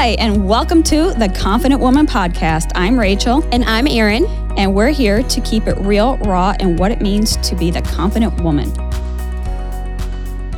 Hi, 0.00 0.16
and 0.18 0.48
welcome 0.48 0.82
to 0.84 1.12
the 1.12 1.28
Confident 1.28 1.78
Woman 1.78 2.06
Podcast. 2.06 2.72
I'm 2.74 2.98
Rachel. 2.98 3.46
And 3.52 3.62
I'm 3.66 3.86
Erin. 3.86 4.24
And 4.56 4.74
we're 4.74 4.88
here 4.88 5.22
to 5.24 5.40
keep 5.42 5.66
it 5.66 5.76
real, 5.76 6.16
raw, 6.20 6.54
and 6.58 6.78
what 6.78 6.90
it 6.90 7.02
means 7.02 7.36
to 7.46 7.54
be 7.54 7.70
the 7.70 7.82
confident 7.82 8.40
woman. 8.40 8.70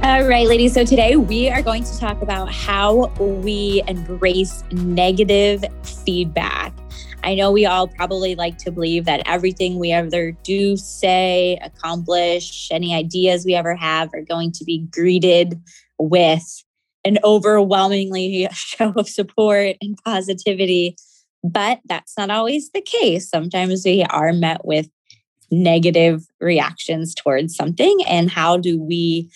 All 0.00 0.28
right, 0.28 0.46
ladies. 0.46 0.74
So 0.74 0.84
today 0.84 1.16
we 1.16 1.50
are 1.50 1.60
going 1.60 1.82
to 1.82 1.98
talk 1.98 2.22
about 2.22 2.52
how 2.52 3.06
we 3.18 3.82
embrace 3.88 4.62
negative 4.70 5.64
feedback. 5.82 6.72
I 7.24 7.34
know 7.34 7.50
we 7.50 7.66
all 7.66 7.88
probably 7.88 8.36
like 8.36 8.58
to 8.58 8.70
believe 8.70 9.06
that 9.06 9.22
everything 9.26 9.80
we 9.80 9.90
ever 9.90 10.30
do, 10.44 10.76
say, 10.76 11.58
accomplish, 11.64 12.68
any 12.70 12.94
ideas 12.94 13.44
we 13.44 13.56
ever 13.56 13.74
have 13.74 14.10
are 14.14 14.22
going 14.22 14.52
to 14.52 14.64
be 14.64 14.86
greeted 14.92 15.60
with 15.98 16.62
an 17.04 17.18
overwhelmingly 17.24 18.48
show 18.52 18.92
of 18.96 19.08
support 19.08 19.76
and 19.80 19.98
positivity. 20.04 20.96
But 21.44 21.80
that's 21.86 22.16
not 22.16 22.30
always 22.30 22.70
the 22.70 22.80
case. 22.80 23.28
Sometimes 23.28 23.82
we 23.84 24.04
are 24.04 24.32
met 24.32 24.64
with 24.64 24.88
negative 25.50 26.26
reactions 26.40 27.14
towards 27.14 27.54
something. 27.54 27.98
And 28.06 28.30
how 28.30 28.56
do 28.56 28.80
we 28.80 29.30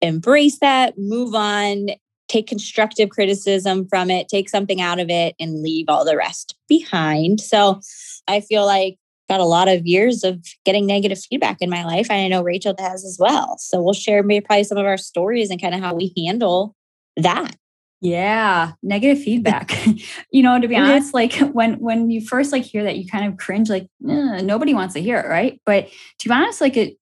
embrace 0.00 0.58
that, 0.60 0.94
move 0.96 1.34
on, 1.34 1.88
take 2.28 2.46
constructive 2.46 3.10
criticism 3.10 3.86
from 3.88 4.10
it, 4.10 4.28
take 4.28 4.48
something 4.48 4.80
out 4.80 5.00
of 5.00 5.10
it, 5.10 5.34
and 5.40 5.62
leave 5.62 5.86
all 5.88 6.04
the 6.04 6.16
rest 6.16 6.54
behind? 6.68 7.40
So 7.40 7.80
I 8.28 8.40
feel 8.40 8.64
like 8.64 8.98
got 9.28 9.40
a 9.40 9.44
lot 9.44 9.68
of 9.68 9.86
years 9.86 10.24
of 10.24 10.42
getting 10.64 10.86
negative 10.86 11.18
feedback 11.18 11.58
in 11.60 11.68
my 11.68 11.84
life. 11.84 12.06
And 12.10 12.20
I 12.20 12.28
know 12.28 12.42
Rachel 12.42 12.74
has 12.78 13.04
as 13.04 13.18
well. 13.20 13.58
So 13.58 13.82
we'll 13.82 13.92
share 13.92 14.22
maybe 14.22 14.44
probably 14.44 14.64
some 14.64 14.78
of 14.78 14.86
our 14.86 14.96
stories 14.96 15.50
and 15.50 15.60
kind 15.60 15.74
of 15.74 15.80
how 15.80 15.94
we 15.94 16.14
handle 16.16 16.74
that. 17.22 17.56
Yeah 18.00 18.72
negative 18.82 19.22
feedback. 19.22 19.72
You 20.32 20.42
know 20.42 20.60
to 20.60 20.68
be 20.68 20.76
oh, 20.76 20.80
honest 20.80 21.14
like 21.14 21.34
when 21.52 21.74
when 21.80 22.10
you 22.10 22.20
first 22.20 22.52
like 22.52 22.62
hear 22.62 22.84
that 22.84 22.96
you 22.96 23.06
kind 23.06 23.30
of 23.30 23.38
cringe 23.38 23.68
like 23.68 23.88
nobody 24.00 24.74
wants 24.74 24.94
to 24.94 25.00
hear 25.00 25.18
it 25.18 25.28
right? 25.28 25.60
But 25.64 25.88
to 26.18 26.28
be 26.28 26.34
honest 26.34 26.60
like 26.60 26.76
it 26.76 26.96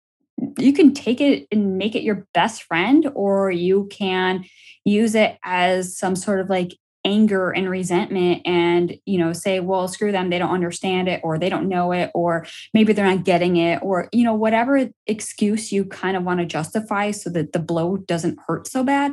you 0.59 0.73
can 0.73 0.93
take 0.93 1.21
it 1.21 1.47
and 1.51 1.79
make 1.79 1.95
it 1.95 2.03
your 2.03 2.27
best 2.35 2.63
friend 2.63 3.11
or 3.15 3.51
you 3.51 3.89
can 3.91 4.45
use 4.85 5.15
it 5.15 5.39
as 5.43 5.97
some 5.97 6.15
sort 6.15 6.41
of 6.41 6.51
like 6.51 6.73
anger 7.07 7.53
and 7.53 7.71
resentment 7.71 8.43
and 8.45 8.99
you 9.07 9.17
know 9.17 9.33
say 9.33 9.61
well 9.61 9.87
screw 9.87 10.11
them 10.11 10.29
they 10.29 10.41
don't 10.41 10.51
understand 10.51 11.09
it 11.09 11.21
or 11.23 11.39
they 11.39 11.49
don't 11.49 11.69
know 11.69 11.93
it 11.93 12.11
or 12.15 12.45
maybe 12.75 12.93
they're 12.93 13.07
not 13.07 13.25
getting 13.25 13.57
it 13.57 13.79
or 13.81 14.09
you 14.13 14.25
know 14.25 14.35
whatever 14.35 14.89
excuse 15.07 15.71
you 15.71 15.85
kind 15.85 16.17
of 16.17 16.25
want 16.25 16.41
to 16.41 16.47
justify 16.47 17.13
so 17.13 17.31
that 17.31 17.53
the 17.53 17.61
blow 17.61 17.97
doesn't 17.97 18.39
hurt 18.49 18.67
so 18.67 18.83
bad 18.83 19.13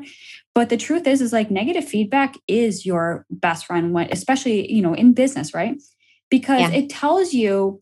but 0.55 0.69
the 0.69 0.77
truth 0.77 1.07
is 1.07 1.21
is 1.21 1.33
like 1.33 1.51
negative 1.51 1.87
feedback 1.87 2.35
is 2.47 2.85
your 2.85 3.25
best 3.29 3.65
friend 3.65 3.93
when 3.93 4.11
especially 4.11 4.71
you 4.71 4.81
know 4.81 4.93
in 4.93 5.13
business 5.13 5.53
right 5.53 5.81
because 6.29 6.61
yeah. 6.61 6.71
it 6.71 6.89
tells 6.89 7.33
you 7.33 7.79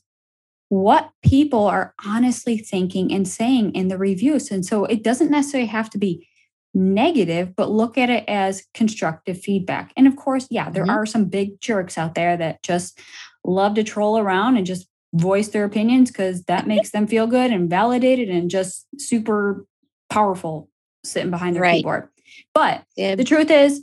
what 0.69 1.11
people 1.21 1.65
are 1.65 1.93
honestly 2.05 2.57
thinking 2.57 3.11
and 3.11 3.27
saying 3.27 3.73
in 3.73 3.87
the 3.87 3.97
reviews 3.97 4.51
and 4.51 4.65
so 4.65 4.85
it 4.85 5.03
doesn't 5.03 5.31
necessarily 5.31 5.67
have 5.67 5.89
to 5.89 5.97
be 5.97 6.27
negative, 6.73 7.55
but 7.55 7.69
look 7.69 7.97
at 7.97 8.09
it 8.09 8.23
as 8.27 8.65
constructive 8.73 9.39
feedback. 9.39 9.91
And 9.97 10.07
of 10.07 10.15
course, 10.15 10.47
yeah, 10.49 10.69
there 10.69 10.83
mm-hmm. 10.83 10.91
are 10.91 11.05
some 11.05 11.25
big 11.25 11.59
jerks 11.59 11.97
out 11.97 12.15
there 12.15 12.37
that 12.37 12.63
just 12.63 12.99
love 13.43 13.75
to 13.75 13.83
troll 13.83 14.17
around 14.17 14.57
and 14.57 14.65
just 14.65 14.87
voice 15.13 15.49
their 15.49 15.65
opinions 15.65 16.11
because 16.11 16.43
that 16.43 16.67
makes 16.67 16.91
them 16.91 17.07
feel 17.07 17.27
good 17.27 17.51
and 17.51 17.69
validated 17.69 18.29
and 18.29 18.49
just 18.49 18.87
super 18.97 19.65
powerful 20.09 20.69
sitting 21.03 21.31
behind 21.31 21.55
their 21.55 21.63
right. 21.63 21.77
keyboard. 21.77 22.09
But 22.53 22.83
yeah. 22.95 23.15
the 23.15 23.23
truth 23.23 23.49
is, 23.51 23.81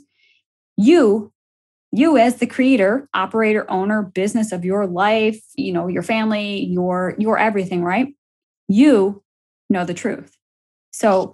you, 0.77 1.31
you 1.91 2.17
as 2.17 2.35
the 2.37 2.47
creator, 2.47 3.07
operator, 3.13 3.69
owner, 3.69 4.03
business 4.03 4.51
of 4.51 4.63
your 4.63 4.85
life, 4.85 5.41
you 5.55 5.73
know, 5.73 5.87
your 5.87 6.03
family, 6.03 6.65
your 6.65 7.15
your 7.17 7.37
everything, 7.37 7.83
right? 7.83 8.13
You 8.67 9.23
know 9.69 9.85
the 9.85 9.93
truth. 9.93 10.35
So 10.91 11.33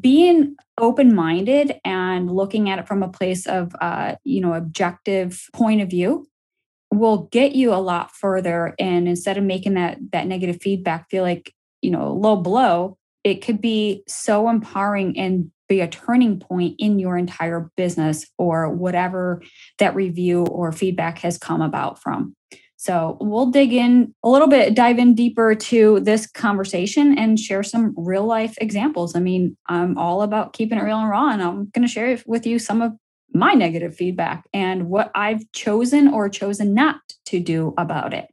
being 0.00 0.56
open 0.78 1.14
minded 1.14 1.78
and 1.84 2.30
looking 2.30 2.70
at 2.70 2.78
it 2.78 2.88
from 2.88 3.02
a 3.02 3.08
place 3.08 3.46
of 3.46 3.74
uh, 3.80 4.16
you 4.24 4.40
know 4.40 4.54
objective 4.54 5.48
point 5.52 5.80
of 5.80 5.90
view 5.90 6.26
will 6.92 7.28
get 7.30 7.54
you 7.54 7.74
a 7.74 7.76
lot 7.76 8.10
further 8.10 8.74
and 8.78 9.08
instead 9.08 9.36
of 9.36 9.44
making 9.44 9.74
that 9.74 9.98
that 10.12 10.26
negative 10.26 10.58
feedback 10.62 11.10
feel 11.10 11.22
like 11.22 11.52
you 11.82 11.90
know 11.90 12.12
low 12.12 12.36
blow 12.36 12.96
it 13.26 13.42
could 13.42 13.60
be 13.60 14.02
so 14.06 14.48
empowering 14.48 15.18
and 15.18 15.50
be 15.68 15.80
a 15.80 15.88
turning 15.88 16.38
point 16.38 16.76
in 16.78 16.98
your 16.98 17.18
entire 17.18 17.70
business 17.76 18.24
or 18.38 18.70
whatever 18.70 19.42
that 19.78 19.96
review 19.96 20.44
or 20.44 20.70
feedback 20.70 21.18
has 21.18 21.36
come 21.36 21.60
about 21.60 22.00
from 22.00 22.36
so 22.76 23.16
we'll 23.20 23.50
dig 23.50 23.72
in 23.72 24.14
a 24.22 24.28
little 24.28 24.48
bit, 24.48 24.74
dive 24.74 24.98
in 24.98 25.14
deeper 25.14 25.54
to 25.54 26.00
this 26.00 26.26
conversation 26.26 27.18
and 27.18 27.40
share 27.40 27.62
some 27.62 27.94
real 27.96 28.24
life 28.24 28.54
examples. 28.60 29.16
I 29.16 29.20
mean, 29.20 29.56
I'm 29.66 29.96
all 29.96 30.22
about 30.22 30.52
keeping 30.52 30.78
it 30.78 30.82
real 30.82 30.98
and 30.98 31.08
raw, 31.08 31.30
and 31.30 31.42
I'm 31.42 31.70
going 31.70 31.86
to 31.86 31.92
share 31.92 32.18
with 32.26 32.46
you 32.46 32.58
some 32.58 32.82
of 32.82 32.92
my 33.32 33.54
negative 33.54 33.96
feedback 33.96 34.44
and 34.52 34.88
what 34.88 35.10
I've 35.14 35.50
chosen 35.52 36.08
or 36.08 36.28
chosen 36.28 36.74
not 36.74 37.00
to 37.26 37.40
do 37.40 37.74
about 37.78 38.12
it. 38.14 38.28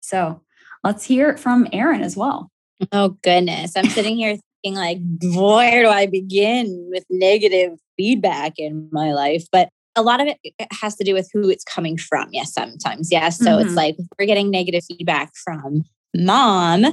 So 0.00 0.42
let's 0.82 1.04
hear 1.04 1.30
it 1.30 1.38
from 1.38 1.68
Erin 1.72 2.02
as 2.02 2.16
well. 2.16 2.50
Oh, 2.92 3.16
goodness. 3.22 3.76
I'm 3.76 3.88
sitting 3.88 4.16
here 4.16 4.36
thinking, 4.62 4.78
like, 4.78 4.98
where 5.36 5.82
do 5.82 5.88
I 5.88 6.06
begin 6.06 6.88
with 6.90 7.04
negative 7.10 7.78
feedback 7.96 8.54
in 8.58 8.88
my 8.92 9.12
life? 9.12 9.44
But 9.52 9.68
a 9.96 10.02
lot 10.02 10.20
of 10.20 10.26
it 10.26 10.54
has 10.80 10.96
to 10.96 11.04
do 11.04 11.14
with 11.14 11.30
who 11.32 11.48
it's 11.48 11.64
coming 11.64 11.96
from. 11.96 12.28
Yes, 12.32 12.52
sometimes. 12.52 13.12
Yes. 13.12 13.38
So 13.38 13.44
mm-hmm. 13.44 13.66
it's 13.66 13.76
like 13.76 13.96
we're 14.18 14.26
getting 14.26 14.50
negative 14.50 14.82
feedback 14.84 15.32
from 15.36 15.84
mom 16.14 16.86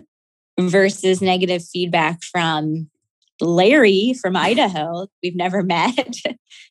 versus 0.59 1.22
negative 1.22 1.64
feedback 1.64 2.22
from 2.24 2.90
Larry 3.41 4.13
from 4.22 4.35
Idaho, 4.35 5.07
we've 5.22 5.35
never 5.35 5.63
met, 5.72 6.16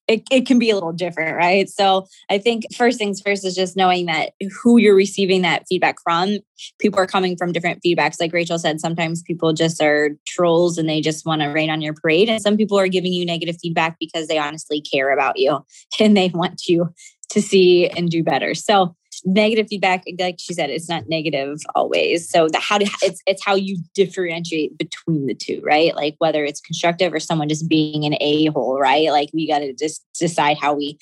it, 0.09 0.23
it 0.31 0.47
can 0.47 0.59
be 0.59 0.71
a 0.71 0.75
little 0.75 0.93
different, 0.93 1.37
right? 1.37 1.69
So 1.69 2.07
I 2.29 2.39
think 2.39 2.65
first 2.75 2.99
things 2.99 3.21
first 3.21 3.45
is 3.45 3.55
just 3.55 3.77
knowing 3.77 4.07
that 4.07 4.33
who 4.63 4.79
you're 4.79 4.95
receiving 4.95 5.43
that 5.43 5.65
feedback 5.69 5.97
from. 6.03 6.39
People 6.81 6.99
are 6.99 7.07
coming 7.07 7.37
from 7.37 7.53
different 7.53 7.81
feedbacks. 7.83 8.21
Like 8.21 8.33
Rachel 8.33 8.59
said, 8.59 8.81
sometimes 8.81 9.23
people 9.23 9.53
just 9.53 9.81
are 9.81 10.11
trolls 10.27 10.79
and 10.79 10.89
they 10.89 11.01
just 11.01 11.25
want 11.25 11.43
to 11.43 11.49
rain 11.49 11.71
on 11.71 11.81
your 11.81 11.95
parade. 11.95 12.29
And 12.29 12.43
some 12.43 12.57
people 12.57 12.79
are 12.79 12.89
giving 12.89 13.13
you 13.13 13.25
negative 13.25 13.57
feedback 13.63 13.97
because 14.01 14.27
they 14.27 14.39
honestly 14.39 14.81
care 14.81 15.13
about 15.13 15.39
you 15.39 15.65
and 16.01 16.17
they 16.17 16.29
want 16.29 16.67
you 16.67 16.91
to 17.31 17.41
see 17.41 17.89
and 17.89 18.11
do 18.11 18.25
better. 18.25 18.55
So 18.55 18.97
negative 19.25 19.67
feedback 19.69 20.05
like 20.19 20.37
she 20.39 20.55
said 20.55 20.71
it's 20.71 20.89
not 20.89 21.09
negative 21.09 21.59
always. 21.75 22.29
So 22.29 22.49
the 22.49 22.59
how 22.59 22.79
to 22.79 22.91
it's 23.03 23.21
it's 23.27 23.45
how 23.45 23.55
you 23.55 23.79
differentiate 23.95 24.77
between 24.79 25.27
the 25.27 25.35
two 25.35 25.61
right? 25.65 25.95
Like 25.95 26.17
whether 26.19 26.45
it's 26.45 26.61
constructive 26.61 27.13
or 27.13 27.21
someone 27.21 27.49
just 27.49 27.69
being 27.69 28.05
an 28.05 28.17
a-hole 28.21 28.79
right? 28.79 29.11
Like 29.11 29.31
we 29.33 29.47
got 29.49 29.61
to 29.61 29.73
just 29.73 30.05
decide 30.19 30.59
how 30.59 30.75
we 30.75 30.99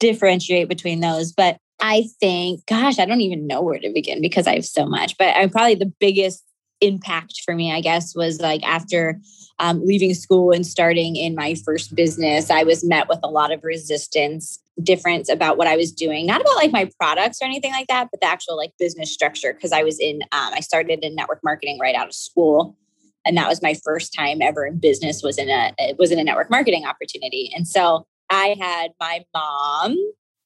differentiate 0.00 0.68
between 0.68 1.00
those. 1.00 1.32
But 1.32 1.58
i 1.80 2.04
think 2.20 2.64
gosh 2.66 3.00
i 3.00 3.04
don't 3.04 3.20
even 3.20 3.48
know 3.48 3.60
where 3.60 3.80
to 3.80 3.90
begin 3.92 4.20
because 4.20 4.46
i 4.46 4.54
have 4.54 4.64
so 4.64 4.86
much. 4.86 5.16
But 5.18 5.34
i'm 5.36 5.50
probably 5.50 5.74
the 5.74 5.92
biggest 5.98 6.44
impact 6.80 7.42
for 7.44 7.54
me 7.54 7.72
i 7.72 7.80
guess 7.80 8.14
was 8.14 8.40
like 8.40 8.62
after 8.62 9.20
um, 9.58 9.84
leaving 9.84 10.12
school 10.14 10.50
and 10.50 10.66
starting 10.66 11.16
in 11.16 11.34
my 11.34 11.54
first 11.64 11.94
business 11.94 12.50
i 12.50 12.62
was 12.62 12.84
met 12.84 13.08
with 13.08 13.20
a 13.22 13.28
lot 13.28 13.52
of 13.52 13.62
resistance 13.64 14.58
difference 14.82 15.28
about 15.28 15.56
what 15.56 15.66
I 15.66 15.76
was 15.76 15.92
doing, 15.92 16.26
not 16.26 16.40
about 16.40 16.56
like 16.56 16.72
my 16.72 16.90
products 16.98 17.38
or 17.40 17.44
anything 17.44 17.72
like 17.72 17.86
that, 17.88 18.08
but 18.10 18.20
the 18.20 18.26
actual 18.26 18.56
like 18.56 18.72
business 18.78 19.12
structure. 19.12 19.52
Cause 19.52 19.72
I 19.72 19.82
was 19.82 20.00
in, 20.00 20.22
um, 20.32 20.52
I 20.52 20.60
started 20.60 21.00
in 21.02 21.14
network 21.14 21.40
marketing 21.44 21.78
right 21.80 21.94
out 21.94 22.08
of 22.08 22.14
school. 22.14 22.76
And 23.26 23.36
that 23.36 23.48
was 23.48 23.62
my 23.62 23.74
first 23.84 24.12
time 24.12 24.42
ever 24.42 24.66
in 24.66 24.78
business 24.78 25.22
was 25.22 25.38
in 25.38 25.48
a, 25.48 25.72
it 25.78 25.96
was 25.98 26.10
in 26.10 26.18
a 26.18 26.24
network 26.24 26.50
marketing 26.50 26.84
opportunity. 26.84 27.50
And 27.54 27.66
so 27.66 28.06
I 28.30 28.56
had 28.60 28.90
my 29.00 29.24
mom, 29.32 29.96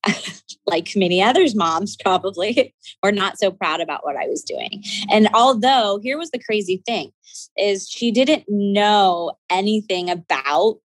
like 0.67 0.93
many 0.95 1.23
others 1.23 1.55
moms 1.55 1.97
probably 1.97 2.75
were 3.03 3.13
not 3.13 3.39
so 3.39 3.51
proud 3.51 3.81
about 3.81 4.05
what 4.05 4.17
I 4.17 4.27
was 4.27 4.43
doing. 4.43 4.85
And 5.11 5.29
although 5.35 5.99
here 6.03 6.19
was 6.19 6.31
the 6.31 6.39
crazy 6.39 6.83
thing 6.87 7.11
is 7.57 7.89
she 7.89 8.11
didn't 8.11 8.45
know 8.49 9.33
anything 9.51 10.11
about 10.11 10.81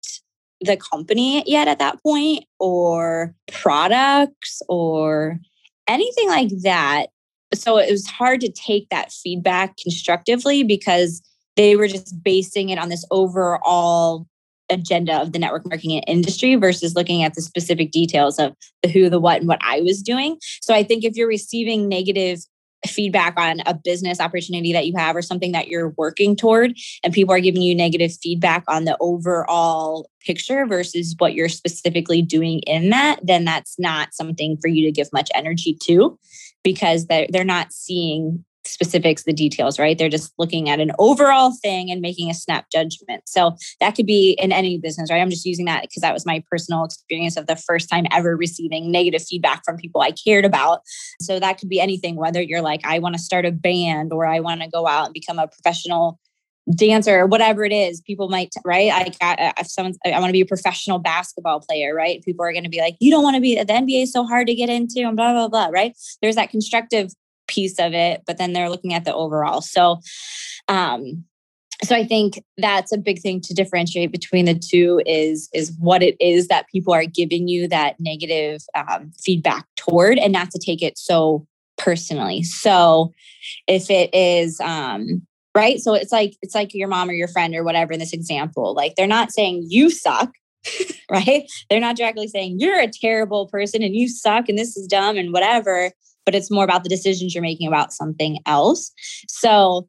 the 0.65 0.77
company 0.77 1.43
yet 1.47 1.69
at 1.69 1.79
that 1.79 2.03
point 2.03 2.45
or 2.59 3.35
products 3.51 4.63
or 4.69 5.39
anything 5.89 6.29
like 6.29 6.51
that. 6.63 7.07
So 7.55 7.79
it 7.79 7.91
was 7.91 8.07
hard 8.07 8.41
to 8.41 8.51
take 8.51 8.89
that 8.91 9.13
feedback 9.13 9.77
constructively 9.77 10.63
because 10.63 11.23
they 11.57 11.77
were 11.77 11.89
just 11.89 12.23
basing 12.23 12.71
it 12.71 12.79
on 12.79 12.89
this 12.89 13.05
overall 13.11 14.27
agenda 14.71 15.21
of 15.21 15.33
the 15.33 15.39
network 15.39 15.67
marketing 15.67 15.99
industry 16.07 16.55
versus 16.55 16.95
looking 16.95 17.23
at 17.23 17.35
the 17.35 17.43
specific 17.43 17.91
details 17.91 18.39
of 18.39 18.55
the 18.83 18.89
who, 18.89 19.11
the 19.11 19.21
what, 19.21 19.41
and 19.41 19.49
what 19.49 19.61
I 19.63 19.81
was 19.83 20.03
doing. 20.03 20.39
So 20.63 20.75
I 20.75 20.83
think 20.83 21.05
if 21.05 21.15
you're 21.15 21.29
receiving 21.29 21.89
negative 21.89 22.39
feedback 22.87 23.39
on 23.39 23.61
a 23.67 23.75
business 23.75 24.21
opportunity 24.21 24.73
that 24.73 24.87
you 24.87 24.95
have 24.97 25.15
or 25.15 25.23
something 25.23 25.53
that 25.53 25.69
you're 25.69 25.91
working 25.97 26.35
toward 26.35 26.77
and 27.05 27.13
people 27.13 27.35
are 27.35 27.41
giving 27.41 27.63
you 27.63 27.75
negative 27.75 28.13
feedback 28.23 28.65
on 28.69 28.85
the 28.85 28.97
overall 29.01 30.09
picture 30.21 30.67
versus 30.67 31.15
what 31.19 31.35
you're 31.35 31.49
specifically 31.49 32.23
doing 32.23 32.61
in 32.61 32.91
that 32.91 33.21
then 33.23 33.45
that's 33.45 33.79
not 33.79 34.13
something 34.15 34.57
for 34.61 34.69
you 34.69 34.85
to 34.85 34.93
give 34.93 35.09
much 35.13 35.31
energy 35.35 35.77
to 35.81 36.19
because 36.65 37.07
they're, 37.07 37.27
they're 37.31 37.45
not 37.45 37.73
seeing 37.73 38.45
specifics, 38.73 39.25
the 39.25 39.33
details, 39.33 39.79
right? 39.79 39.99
They're 39.99 40.09
just 40.09 40.33
looking 40.39 40.69
at 40.69 40.81
an 40.81 40.93
overall 40.99 41.53
thing 41.63 41.91
and 41.91 42.01
making 42.01 42.31
a 42.31 42.35
snap 42.35 42.67
judgment. 42.73 43.23
So 43.27 43.57
that 43.81 43.95
could 43.95 44.07
be 44.07 44.33
in 44.33 44.51
any 44.51 44.79
business, 44.79 45.11
right? 45.11 45.21
I'm 45.21 45.31
just 45.31 45.45
using 45.45 45.67
that 45.67 45.83
because 45.83 46.01
that 46.01 46.15
was 46.15 46.25
my 46.25 46.43
personal 46.51 46.85
experience 46.85 47.37
of 47.37 47.47
the 47.47 47.57
first 47.57 47.91
time 47.91 48.07
ever 48.11 48.37
receiving 48.37 48.91
negative 48.91 49.23
feedback 49.23 49.63
from 49.65 49.77
people 49.77 50.01
I 50.01 50.13
cared 50.13 50.45
about. 50.45 50.81
So 51.21 51.39
that 51.39 51.59
could 51.59 51.69
be 51.69 51.81
anything, 51.81 52.17
whether 52.17 52.41
you're 52.41 52.63
like, 52.63 52.81
I 52.85 52.99
want 52.99 53.15
to 53.15 53.21
start 53.21 53.45
a 53.45 53.53
band 53.53 54.13
or 54.13 54.27
I 54.27 54.41
want 54.41 54.63
to 54.63 54.69
go 54.69 54.87
out 54.87 55.05
and 55.07 55.15
become 55.15 55.39
a 55.39 55.47
professional 55.47 56.19
dancer 56.77 57.19
or 57.19 57.27
whatever 57.27 57.65
it 57.65 57.73
is 57.73 58.01
people 58.03 58.29
might 58.29 58.55
right 58.65 58.93
i 58.93 59.11
got 59.21 59.37
if 59.59 59.67
someone's 59.67 59.99
i 60.07 60.11
want 60.21 60.29
to 60.29 60.33
be 60.33 60.43
a 60.43 60.47
professional 60.47 61.01
basketball 61.01 61.59
player 61.59 61.93
right 61.93 62.23
people 62.23 62.45
are 62.45 62.53
going 62.53 62.63
to 62.63 62.71
be 62.71 62.81
like 62.81 62.95
you 63.01 63.11
don't 63.11 63.25
want 63.25 63.35
to 63.35 63.41
be 63.41 63.57
the 63.57 63.65
nba 63.65 64.05
is 64.05 64.13
so 64.13 64.25
hard 64.25 64.47
to 64.47 64.55
get 64.55 64.69
into 64.69 65.01
and 65.01 65.17
blah 65.17 65.33
blah 65.33 65.49
blah 65.49 65.67
right 65.73 65.97
there's 66.23 66.37
that 66.37 66.51
constructive 66.51 67.11
piece 67.53 67.79
of 67.79 67.93
it, 67.93 68.23
but 68.27 68.39
then 68.39 68.53
they're 68.53 68.71
looking 68.71 68.95
at 68.95 69.05
the 69.05 69.15
overall. 69.15 69.61
So, 69.61 70.01
um, 70.69 71.25
so 71.85 71.97
I 71.97 72.05
think 72.05 72.43
that's 72.59 72.93
a 72.93 72.99
big 72.99 73.21
thing 73.21 73.41
to 73.43 73.55
differentiate 73.55 74.13
between 74.13 74.45
the 74.45 74.55
two 74.55 75.03
is 75.05 75.49
is 75.53 75.73
what 75.79 76.03
it 76.03 76.17
is 76.21 76.49
that 76.49 76.69
people 76.69 76.95
are 76.95 77.05
giving 77.05 77.49
you 77.49 77.67
that 77.69 77.97
negative 77.99 78.63
um, 78.75 79.11
feedback 79.21 79.67
toward, 79.77 80.19
and 80.19 80.33
not 80.33 80.51
to 80.53 80.59
take 80.59 80.83
it 80.83 80.97
so 80.97 81.47
personally. 81.77 82.43
So, 82.43 83.13
if 83.67 83.91
it 83.91 84.15
is 84.15 84.61
um, 84.61 85.27
right, 85.57 85.81
so 85.81 85.95
it's 85.95 86.13
like 86.13 86.37
it's 86.41 86.55
like 86.55 86.73
your 86.73 86.89
mom 86.89 87.11
or 87.11 87.15
your 87.15 87.29
friend 87.29 87.55
or 87.55 87.65
whatever 87.65 87.93
in 87.93 87.99
this 87.99 88.13
example, 88.13 88.75
like 88.75 88.95
they're 88.95 89.07
not 89.09 89.33
saying 89.33 89.67
you 89.69 89.91
suck, 89.91 90.31
right? 91.11 91.51
They're 91.69 91.81
not 91.81 91.97
directly 91.97 92.29
saying 92.29 92.61
you're 92.61 92.81
a 92.81 92.91
terrible 92.91 93.49
person 93.49 93.83
and 93.83 93.97
you 93.97 94.09
suck 94.09 94.49
and 94.49 94.57
this 94.57 94.77
is 94.77 94.87
dumb 94.87 95.17
and 95.17 95.33
whatever 95.33 95.91
but 96.25 96.35
it's 96.35 96.51
more 96.51 96.65
about 96.65 96.83
the 96.83 96.89
decisions 96.89 97.35
you're 97.35 97.43
making 97.43 97.67
about 97.67 97.93
something 97.93 98.39
else. 98.47 98.93
So 99.29 99.89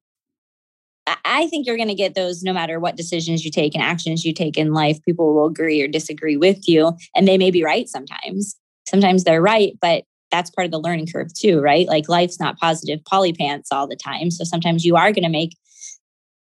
I 1.25 1.47
think 1.47 1.65
you're 1.65 1.77
going 1.77 1.89
to 1.89 1.95
get 1.95 2.15
those 2.15 2.43
no 2.43 2.53
matter 2.53 2.79
what 2.79 2.95
decisions 2.95 3.43
you 3.43 3.51
take 3.51 3.75
and 3.75 3.83
actions 3.83 4.23
you 4.23 4.33
take 4.33 4.57
in 4.57 4.73
life. 4.73 5.03
People 5.03 5.33
will 5.33 5.47
agree 5.47 5.81
or 5.81 5.87
disagree 5.87 6.37
with 6.37 6.67
you, 6.67 6.93
and 7.15 7.27
they 7.27 7.37
may 7.37 7.51
be 7.51 7.63
right 7.63 7.89
sometimes. 7.89 8.55
Sometimes 8.87 9.23
they're 9.23 9.41
right, 9.41 9.73
but 9.81 10.03
that's 10.31 10.49
part 10.49 10.65
of 10.65 10.71
the 10.71 10.79
learning 10.79 11.07
curve 11.07 11.33
too, 11.33 11.59
right? 11.59 11.87
Like 11.87 12.09
life's 12.09 12.39
not 12.39 12.57
positive 12.57 13.03
poly 13.05 13.33
pants 13.33 13.71
all 13.71 13.87
the 13.87 13.95
time. 13.95 14.31
So 14.31 14.43
sometimes 14.43 14.83
you 14.83 14.95
are 14.95 15.11
going 15.11 15.23
to 15.23 15.29
make 15.29 15.55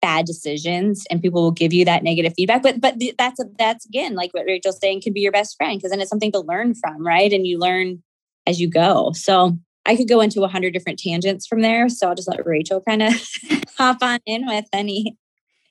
bad 0.01 0.27
decisions 0.27 1.05
and 1.11 1.23
people 1.23 1.43
will 1.43 1.51
give 1.51 1.73
you 1.73 1.83
that 1.83 2.03
negative 2.03 2.35
feedback 2.37 2.63
but 2.63 2.79
but 2.79 2.95
that's 3.17 3.41
that's 3.59 3.87
again 3.87 4.15
like 4.15 4.35
what 4.35 4.45
rachel's 4.45 4.79
saying 4.79 5.01
could 5.01 5.15
be 5.15 5.23
your 5.23 5.33
best 5.33 5.57
friend 5.57 5.79
because 5.79 5.91
then 5.91 5.99
it's 5.99 6.11
something 6.11 6.31
to 6.31 6.41
learn 6.41 6.75
from 6.75 7.07
right 7.07 7.33
and 7.33 7.47
you 7.47 7.59
learn 7.59 8.03
as 8.47 8.61
you 8.61 8.69
go 8.69 9.13
so 9.15 9.57
I 9.87 9.97
could 9.97 10.09
go 10.09 10.21
into 10.21 10.43
a 10.43 10.49
hundred 10.49 10.73
different 10.73 10.99
tangents 10.99 11.47
from 11.47 11.61
there. 11.63 11.89
So 11.89 12.09
I'll 12.09 12.15
just 12.15 12.29
let 12.29 12.45
Rachel 12.47 12.81
kind 12.81 13.03
of 13.03 13.13
hop 13.79 13.99
on 14.03 14.21
in 14.27 14.47
with 14.47 14.67
any. 14.73 15.17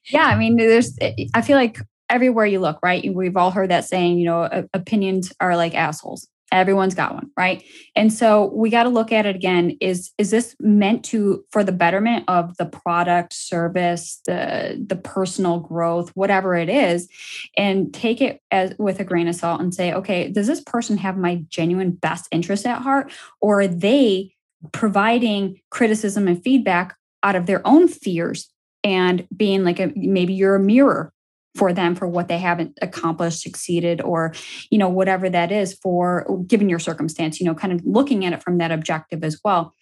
Yeah, 0.09 0.25
I 0.25 0.35
mean, 0.35 0.57
there's. 0.57 0.97
Eh, 1.01 1.27
I 1.33 1.41
feel 1.41 1.57
like 1.57 1.79
everywhere 2.09 2.45
you 2.45 2.59
look, 2.59 2.79
right? 2.83 3.13
We've 3.13 3.37
all 3.37 3.51
heard 3.51 3.71
that 3.71 3.85
saying. 3.85 4.17
You 4.17 4.25
know, 4.25 4.67
opinions 4.73 5.33
are 5.39 5.55
like 5.55 5.75
assholes. 5.75 6.27
Everyone's 6.53 6.93
got 6.93 7.15
one, 7.15 7.31
right? 7.35 7.63
And 7.95 8.13
so 8.13 8.51
we 8.53 8.69
got 8.69 8.83
to 8.83 8.89
look 8.89 9.11
at 9.11 9.25
it 9.25 9.35
again. 9.35 9.75
Is 9.81 10.11
is 10.17 10.29
this 10.29 10.55
meant 10.59 11.03
to 11.05 11.43
for 11.51 11.63
the 11.63 11.71
betterment 11.71 12.25
of 12.27 12.55
the 12.57 12.65
product, 12.67 13.33
service, 13.33 14.21
the 14.27 14.81
the 14.87 14.95
personal 14.95 15.59
growth, 15.59 16.11
whatever 16.13 16.55
it 16.55 16.69
is, 16.69 17.09
and 17.57 17.91
take 17.93 18.21
it 18.21 18.39
as 18.51 18.75
with 18.77 18.99
a 18.99 19.03
grain 19.03 19.27
of 19.27 19.35
salt 19.35 19.61
and 19.61 19.73
say, 19.73 19.93
okay, 19.93 20.29
does 20.29 20.47
this 20.47 20.61
person 20.61 20.97
have 20.97 21.17
my 21.17 21.43
genuine 21.49 21.91
best 21.91 22.27
interest 22.31 22.67
at 22.67 22.83
heart, 22.83 23.11
or 23.41 23.61
are 23.61 23.67
they 23.67 24.35
providing 24.71 25.59
criticism 25.71 26.27
and 26.27 26.43
feedback 26.43 26.95
out 27.23 27.35
of 27.35 27.47
their 27.47 27.65
own 27.65 27.87
fears 27.87 28.49
and 28.83 29.27
being 29.35 29.63
like 29.63 29.79
a 29.79 29.91
maybe 29.95 30.33
you're 30.33 30.55
a 30.55 30.59
mirror 30.59 31.11
for 31.55 31.73
them 31.73 31.95
for 31.95 32.07
what 32.07 32.27
they 32.27 32.37
haven't 32.37 32.77
accomplished 32.81 33.41
succeeded 33.41 34.01
or 34.01 34.33
you 34.69 34.77
know 34.77 34.89
whatever 34.89 35.29
that 35.29 35.51
is 35.51 35.73
for 35.73 36.41
given 36.47 36.69
your 36.69 36.79
circumstance 36.79 37.39
you 37.39 37.45
know 37.45 37.55
kind 37.55 37.73
of 37.73 37.81
looking 37.85 38.25
at 38.25 38.33
it 38.33 38.43
from 38.43 38.57
that 38.57 38.71
objective 38.71 39.23
as 39.23 39.39
well 39.43 39.73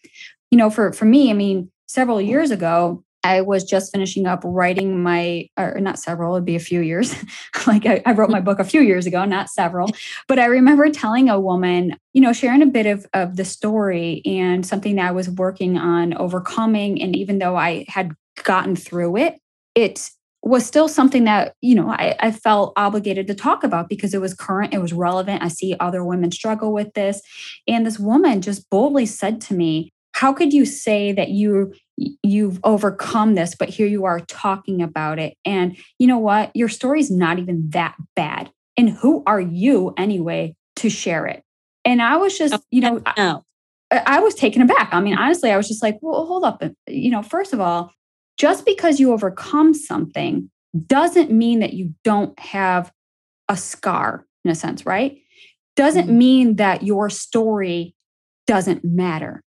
you 0.49 0.57
know 0.57 0.69
for 0.69 0.91
for 0.91 1.05
me 1.05 1.29
i 1.29 1.33
mean 1.33 1.71
several 1.87 2.21
years 2.21 2.51
ago 2.51 3.03
I 3.23 3.41
was 3.41 3.63
just 3.63 3.91
finishing 3.91 4.25
up 4.25 4.41
writing 4.43 5.03
my, 5.03 5.47
or 5.57 5.79
not 5.79 5.99
several, 5.99 6.35
it'd 6.35 6.45
be 6.45 6.55
a 6.55 6.59
few 6.59 6.81
years. 6.81 7.15
like 7.67 7.85
I, 7.85 8.01
I, 8.05 8.13
wrote 8.13 8.29
my 8.29 8.41
book 8.41 8.59
a 8.59 8.63
few 8.63 8.81
years 8.81 9.05
ago, 9.05 9.25
not 9.25 9.49
several. 9.49 9.89
But 10.27 10.39
I 10.39 10.45
remember 10.45 10.89
telling 10.89 11.29
a 11.29 11.39
woman, 11.39 11.97
you 12.13 12.21
know, 12.21 12.33
sharing 12.33 12.61
a 12.61 12.67
bit 12.67 12.87
of, 12.87 13.05
of 13.13 13.35
the 13.35 13.45
story 13.45 14.21
and 14.25 14.65
something 14.65 14.95
that 14.95 15.09
I 15.09 15.11
was 15.11 15.29
working 15.29 15.77
on 15.77 16.15
overcoming. 16.15 17.01
And 17.01 17.15
even 17.15 17.39
though 17.39 17.55
I 17.55 17.85
had 17.87 18.11
gotten 18.43 18.75
through 18.75 19.17
it, 19.17 19.39
it's 19.75 20.17
was 20.51 20.65
still 20.65 20.89
something 20.89 21.23
that 21.23 21.55
you 21.61 21.73
know 21.73 21.89
I, 21.89 22.13
I, 22.19 22.31
felt 22.31 22.73
obligated 22.75 23.25
to 23.27 23.33
talk 23.33 23.63
about 23.63 23.87
because 23.87 24.13
it 24.13 24.19
was 24.19 24.33
current 24.33 24.73
it 24.73 24.81
was 24.81 24.91
relevant. 24.91 25.41
I 25.41 25.47
see 25.47 25.77
other 25.79 26.03
women 26.03 26.29
struggle 26.29 26.73
with 26.73 26.93
this. 26.93 27.21
And 27.69 27.85
this 27.85 27.97
woman 27.97 28.41
just 28.41 28.69
boldly 28.69 29.05
said 29.05 29.39
to 29.41 29.53
me 29.53 29.93
how 30.11 30.33
could 30.33 30.51
you 30.51 30.65
say 30.65 31.13
that 31.13 31.29
you 31.29 31.73
you've 31.95 32.59
overcome 32.65 33.35
this 33.35 33.55
but 33.55 33.69
here 33.69 33.87
you 33.87 34.03
are 34.03 34.19
talking 34.19 34.81
about 34.81 35.19
it? 35.19 35.37
And 35.45 35.77
you 35.97 36.05
know 36.05 36.19
what? 36.19 36.53
Your 36.53 36.67
story's 36.67 37.09
not 37.09 37.39
even 37.39 37.69
that 37.69 37.95
bad. 38.17 38.51
And 38.75 38.89
who 38.89 39.23
are 39.25 39.39
you 39.39 39.93
anyway 39.97 40.55
to 40.77 40.89
share 40.89 41.27
it? 41.27 41.43
And 41.85 42.01
i 42.01 42.17
was 42.17 42.37
just 42.37 42.55
oh, 42.55 42.59
you 42.71 42.81
know 42.81 43.01
I, 43.15 43.41
I 43.89 44.19
was 44.19 44.35
taken 44.35 44.61
aback. 44.61 44.89
I 44.91 44.99
mean 44.99 45.17
honestly 45.17 45.49
i 45.49 45.55
was 45.55 45.69
just 45.69 45.81
like 45.81 45.97
well 46.01 46.25
hold 46.25 46.43
up 46.43 46.57
uh, 46.61 46.69
you 46.87 47.09
know 47.09 47.23
first 47.23 47.53
of 47.53 47.61
all 47.61 47.93
just 48.41 48.65
because 48.65 48.99
you 48.99 49.13
overcome 49.13 49.71
something 49.71 50.49
doesn't 50.87 51.29
mean 51.29 51.59
that 51.59 51.73
you 51.73 51.93
don't 52.03 52.37
have 52.39 52.91
a 53.47 53.55
scar 53.55 54.25
in 54.43 54.49
a 54.49 54.55
sense, 54.55 54.83
right? 54.83 55.19
Doesn't 55.75 56.07
mm-hmm. 56.07 56.17
mean 56.17 56.55
that 56.55 56.81
your 56.81 57.11
story 57.11 57.93
doesn't 58.47 58.83
matter. 58.83 59.43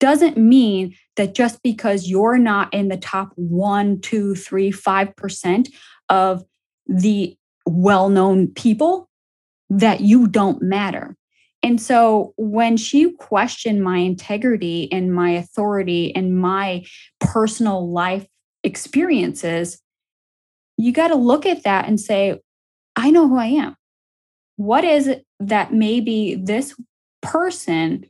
Doesn't 0.00 0.38
mean 0.38 0.94
that 1.16 1.34
just 1.34 1.62
because 1.62 2.08
you're 2.08 2.38
not 2.38 2.72
in 2.72 2.88
the 2.88 2.96
top 2.96 3.32
one, 3.34 4.00
two, 4.00 4.34
three, 4.34 4.70
five 4.70 5.14
percent 5.14 5.68
of 6.08 6.42
the 6.86 7.36
well 7.66 8.08
known 8.08 8.46
people, 8.46 9.10
that 9.68 10.00
you 10.00 10.26
don't 10.26 10.62
matter. 10.62 11.14
And 11.62 11.82
so 11.82 12.32
when 12.38 12.78
she 12.78 13.12
questioned 13.12 13.82
my 13.82 13.98
integrity 13.98 14.90
and 14.90 15.12
my 15.12 15.32
authority 15.32 16.14
and 16.16 16.38
my 16.40 16.86
personal 17.20 17.92
life 17.92 18.26
experiences, 18.64 19.80
you 20.76 20.92
got 20.92 21.08
to 21.08 21.14
look 21.14 21.46
at 21.46 21.64
that 21.64 21.86
and 21.86 22.00
say, 22.00 22.40
I 22.96 23.10
know 23.10 23.28
who 23.28 23.36
I 23.36 23.46
am. 23.46 23.76
What 24.56 24.84
is 24.84 25.06
it 25.06 25.24
that 25.40 25.72
maybe 25.72 26.34
this 26.34 26.74
person 27.22 28.06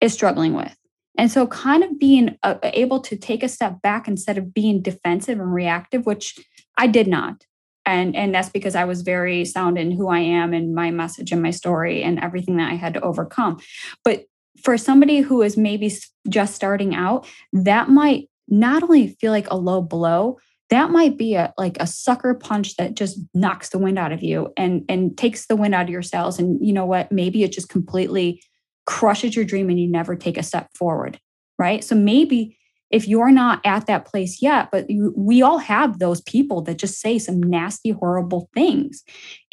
is 0.00 0.12
struggling 0.12 0.54
with? 0.54 0.74
And 1.18 1.30
so, 1.30 1.46
kind 1.46 1.82
of 1.82 1.98
being 1.98 2.38
uh, 2.42 2.54
able 2.62 3.00
to 3.00 3.16
take 3.16 3.42
a 3.42 3.48
step 3.48 3.82
back 3.82 4.08
instead 4.08 4.38
of 4.38 4.54
being 4.54 4.80
defensive 4.80 5.38
and 5.38 5.52
reactive, 5.52 6.06
which 6.06 6.38
I 6.78 6.86
did 6.86 7.08
not. 7.08 7.44
And, 7.84 8.14
and 8.14 8.34
that's 8.34 8.48
because 8.48 8.74
I 8.74 8.84
was 8.84 9.02
very 9.02 9.44
sound 9.44 9.76
in 9.76 9.90
who 9.90 10.08
I 10.08 10.20
am 10.20 10.54
and 10.54 10.74
my 10.74 10.90
message 10.90 11.32
and 11.32 11.42
my 11.42 11.50
story 11.50 12.02
and 12.02 12.18
everything 12.20 12.56
that 12.58 12.70
I 12.70 12.76
had 12.76 12.94
to 12.94 13.00
overcome. 13.00 13.58
But 14.04 14.24
for 14.62 14.78
somebody 14.78 15.20
who 15.20 15.42
is 15.42 15.56
maybe 15.56 15.92
just 16.28 16.54
starting 16.54 16.94
out, 16.94 17.26
that 17.52 17.88
might 17.88 18.28
not 18.50 18.82
only 18.82 19.08
feel 19.20 19.32
like 19.32 19.50
a 19.50 19.56
low 19.56 19.80
blow, 19.80 20.38
that 20.70 20.90
might 20.90 21.16
be 21.16 21.34
a 21.34 21.52
like 21.58 21.76
a 21.80 21.86
sucker 21.86 22.34
punch 22.34 22.76
that 22.76 22.94
just 22.94 23.18
knocks 23.34 23.70
the 23.70 23.78
wind 23.78 23.98
out 23.98 24.12
of 24.12 24.22
you 24.22 24.52
and 24.56 24.84
and 24.88 25.16
takes 25.16 25.46
the 25.46 25.56
wind 25.56 25.74
out 25.74 25.84
of 25.84 25.90
your 25.90 26.02
sails. 26.02 26.38
And 26.38 26.64
you 26.64 26.72
know 26.72 26.86
what? 26.86 27.10
Maybe 27.10 27.42
it 27.42 27.52
just 27.52 27.68
completely 27.68 28.42
crushes 28.86 29.36
your 29.36 29.44
dream 29.44 29.68
and 29.70 29.78
you 29.78 29.90
never 29.90 30.16
take 30.16 30.36
a 30.36 30.42
step 30.42 30.68
forward 30.76 31.20
right? 31.60 31.84
So 31.84 31.94
maybe 31.94 32.56
if 32.90 33.06
you're 33.06 33.30
not 33.30 33.60
at 33.64 33.86
that 33.86 34.06
place 34.06 34.42
yet 34.42 34.70
but 34.72 34.90
you, 34.90 35.14
we 35.16 35.42
all 35.42 35.58
have 35.58 35.98
those 36.00 36.22
people 36.22 36.62
that 36.62 36.78
just 36.78 36.98
say 36.98 37.18
some 37.18 37.40
nasty 37.40 37.90
horrible 37.90 38.48
things. 38.54 39.04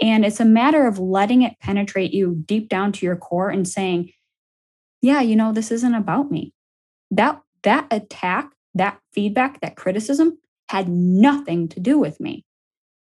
And 0.01 0.25
it's 0.25 0.39
a 0.39 0.45
matter 0.45 0.87
of 0.87 0.97
letting 0.97 1.43
it 1.43 1.59
penetrate 1.61 2.13
you 2.13 2.41
deep 2.45 2.69
down 2.69 2.93
to 2.93 3.05
your 3.05 3.17
core 3.17 3.49
and 3.49 3.67
saying 3.67 4.11
yeah 5.01 5.21
you 5.21 5.35
know 5.35 5.51
this 5.51 5.69
isn't 5.69 5.93
about 5.93 6.31
me. 6.31 6.53
That 7.11 7.41
that 7.63 7.87
attack 7.91 8.51
that 8.77 8.99
feedback, 9.13 9.61
that 9.61 9.75
criticism 9.75 10.37
had 10.69 10.89
nothing 10.89 11.67
to 11.69 11.79
do 11.79 11.97
with 11.97 12.19
me. 12.19 12.45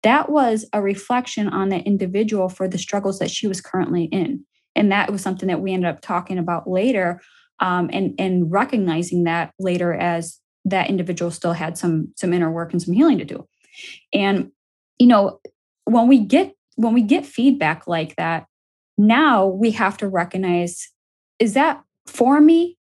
That 0.02 0.30
was 0.30 0.66
a 0.72 0.82
reflection 0.82 1.48
on 1.48 1.68
the 1.68 1.78
individual 1.78 2.48
for 2.48 2.68
the 2.68 2.78
struggles 2.78 3.18
that 3.18 3.30
she 3.30 3.46
was 3.46 3.60
currently 3.60 4.04
in. 4.04 4.44
And 4.74 4.92
that 4.92 5.10
was 5.10 5.22
something 5.22 5.48
that 5.48 5.60
we 5.60 5.72
ended 5.72 5.90
up 5.90 6.00
talking 6.00 6.38
about 6.38 6.68
later 6.68 7.20
um, 7.60 7.90
and 7.92 8.14
and 8.18 8.50
recognizing 8.50 9.24
that 9.24 9.52
later 9.58 9.94
as 9.94 10.40
that 10.64 10.90
individual 10.90 11.30
still 11.30 11.52
had 11.52 11.78
some 11.78 12.12
some 12.16 12.32
inner 12.32 12.50
work 12.50 12.72
and 12.72 12.82
some 12.82 12.94
healing 12.94 13.18
to 13.18 13.24
do 13.24 13.46
and 14.12 14.50
you 14.98 15.06
know 15.06 15.40
when 15.84 16.08
we 16.08 16.18
get 16.18 16.54
when 16.76 16.92
we 16.92 17.02
get 17.02 17.24
feedback 17.24 17.86
like 17.86 18.16
that 18.16 18.46
now 18.98 19.46
we 19.46 19.70
have 19.70 19.96
to 19.96 20.08
recognize 20.08 20.90
is 21.38 21.54
that 21.54 21.82
for 22.06 22.40
me 22.40 22.76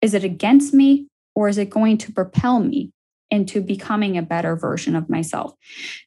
is 0.00 0.14
it 0.14 0.24
against 0.24 0.74
me 0.74 1.08
or 1.34 1.48
is 1.48 1.58
it 1.58 1.70
going 1.70 1.98
to 1.98 2.12
propel 2.12 2.60
me 2.60 2.92
into 3.30 3.60
becoming 3.60 4.18
a 4.18 4.22
better 4.22 4.56
version 4.56 4.96
of 4.96 5.08
myself. 5.08 5.52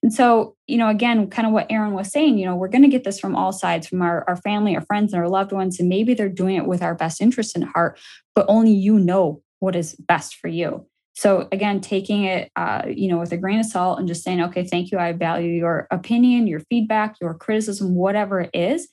And 0.02 0.14
so, 0.14 0.56
you 0.68 0.78
know, 0.78 0.90
again, 0.90 1.30
kind 1.30 1.48
of 1.48 1.54
what 1.54 1.72
Erin 1.72 1.94
was 1.94 2.12
saying, 2.12 2.38
you 2.38 2.46
know, 2.46 2.56
we're 2.56 2.68
going 2.68 2.84
to 2.84 2.90
get 2.90 3.06
this 3.06 3.20
from 3.20 3.36
all 3.36 3.54
sides, 3.54 3.88
from 3.88 4.02
our, 4.02 4.26
our 4.28 4.36
family, 4.36 4.76
our 4.76 4.82
friends, 4.82 5.14
and 5.14 5.22
our 5.22 5.30
loved 5.30 5.52
ones. 5.52 5.80
And 5.80 5.88
maybe 5.88 6.14
they're 6.14 6.30
doing 6.30 6.58
it 6.58 6.68
with 6.68 6.82
our 6.82 6.96
best 6.96 7.22
interest 7.22 7.56
in 7.56 7.62
heart, 7.62 7.98
but 8.36 8.46
only 8.50 8.74
you 8.74 9.00
know 9.00 9.42
what 9.60 9.76
is 9.76 9.96
best 9.96 10.36
for 10.36 10.50
you. 10.50 10.86
So 11.16 11.48
again, 11.52 11.80
taking 11.80 12.24
it, 12.24 12.52
uh, 12.56 12.84
you 12.88 13.08
know, 13.08 13.20
with 13.20 13.32
a 13.32 13.38
grain 13.38 13.60
of 13.60 13.68
salt 13.68 14.00
and 14.00 14.08
just 14.08 14.24
saying, 14.24 14.42
okay, 14.42 14.66
thank 14.66 14.92
you. 14.92 14.98
I 14.98 15.14
value 15.14 15.52
your 15.52 15.88
opinion, 15.92 16.48
your 16.48 16.60
feedback, 16.60 17.16
your 17.22 17.36
criticism, 17.36 17.96
whatever 17.96 18.42
it 18.42 18.50
is. 18.54 18.90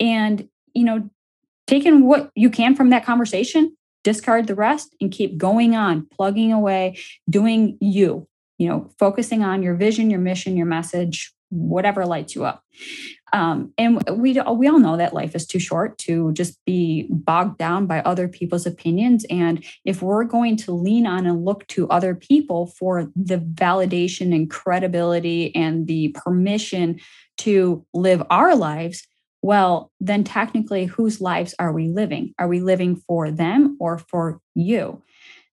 And, 0.00 0.48
you 0.74 0.84
know, 0.84 1.08
taking 1.66 2.06
what 2.06 2.30
you 2.34 2.50
can 2.50 2.74
from 2.74 2.90
that 2.90 3.04
conversation 3.04 3.76
discard 4.04 4.46
the 4.46 4.54
rest 4.54 4.94
and 5.00 5.12
keep 5.12 5.36
going 5.36 5.76
on, 5.76 6.06
plugging 6.06 6.52
away, 6.52 6.98
doing 7.28 7.76
you, 7.80 8.26
you 8.58 8.68
know, 8.68 8.90
focusing 8.98 9.42
on 9.42 9.62
your 9.62 9.74
vision, 9.74 10.10
your 10.10 10.20
mission, 10.20 10.56
your 10.56 10.66
message, 10.66 11.32
whatever 11.50 12.06
lights 12.06 12.34
you 12.34 12.44
up. 12.44 12.62
Um, 13.32 13.72
and 13.78 14.02
we 14.10 14.40
we 14.40 14.66
all 14.66 14.80
know 14.80 14.96
that 14.96 15.14
life 15.14 15.36
is 15.36 15.46
too 15.46 15.60
short 15.60 15.98
to 15.98 16.32
just 16.32 16.58
be 16.64 17.06
bogged 17.10 17.58
down 17.58 17.86
by 17.86 18.00
other 18.00 18.26
people's 18.26 18.66
opinions. 18.66 19.24
And 19.30 19.64
if 19.84 20.02
we're 20.02 20.24
going 20.24 20.56
to 20.58 20.72
lean 20.72 21.06
on 21.06 21.26
and 21.26 21.44
look 21.44 21.66
to 21.68 21.88
other 21.90 22.14
people 22.14 22.66
for 22.66 23.08
the 23.14 23.38
validation 23.38 24.34
and 24.34 24.50
credibility 24.50 25.54
and 25.54 25.86
the 25.86 26.08
permission 26.08 26.98
to 27.38 27.84
live 27.94 28.22
our 28.30 28.56
lives, 28.56 29.06
well, 29.42 29.90
then 30.00 30.24
technically, 30.24 30.84
whose 30.84 31.20
lives 31.20 31.54
are 31.58 31.72
we 31.72 31.88
living? 31.88 32.34
Are 32.38 32.48
we 32.48 32.60
living 32.60 32.96
for 32.96 33.30
them 33.30 33.76
or 33.80 33.98
for 33.98 34.40
you? 34.54 35.02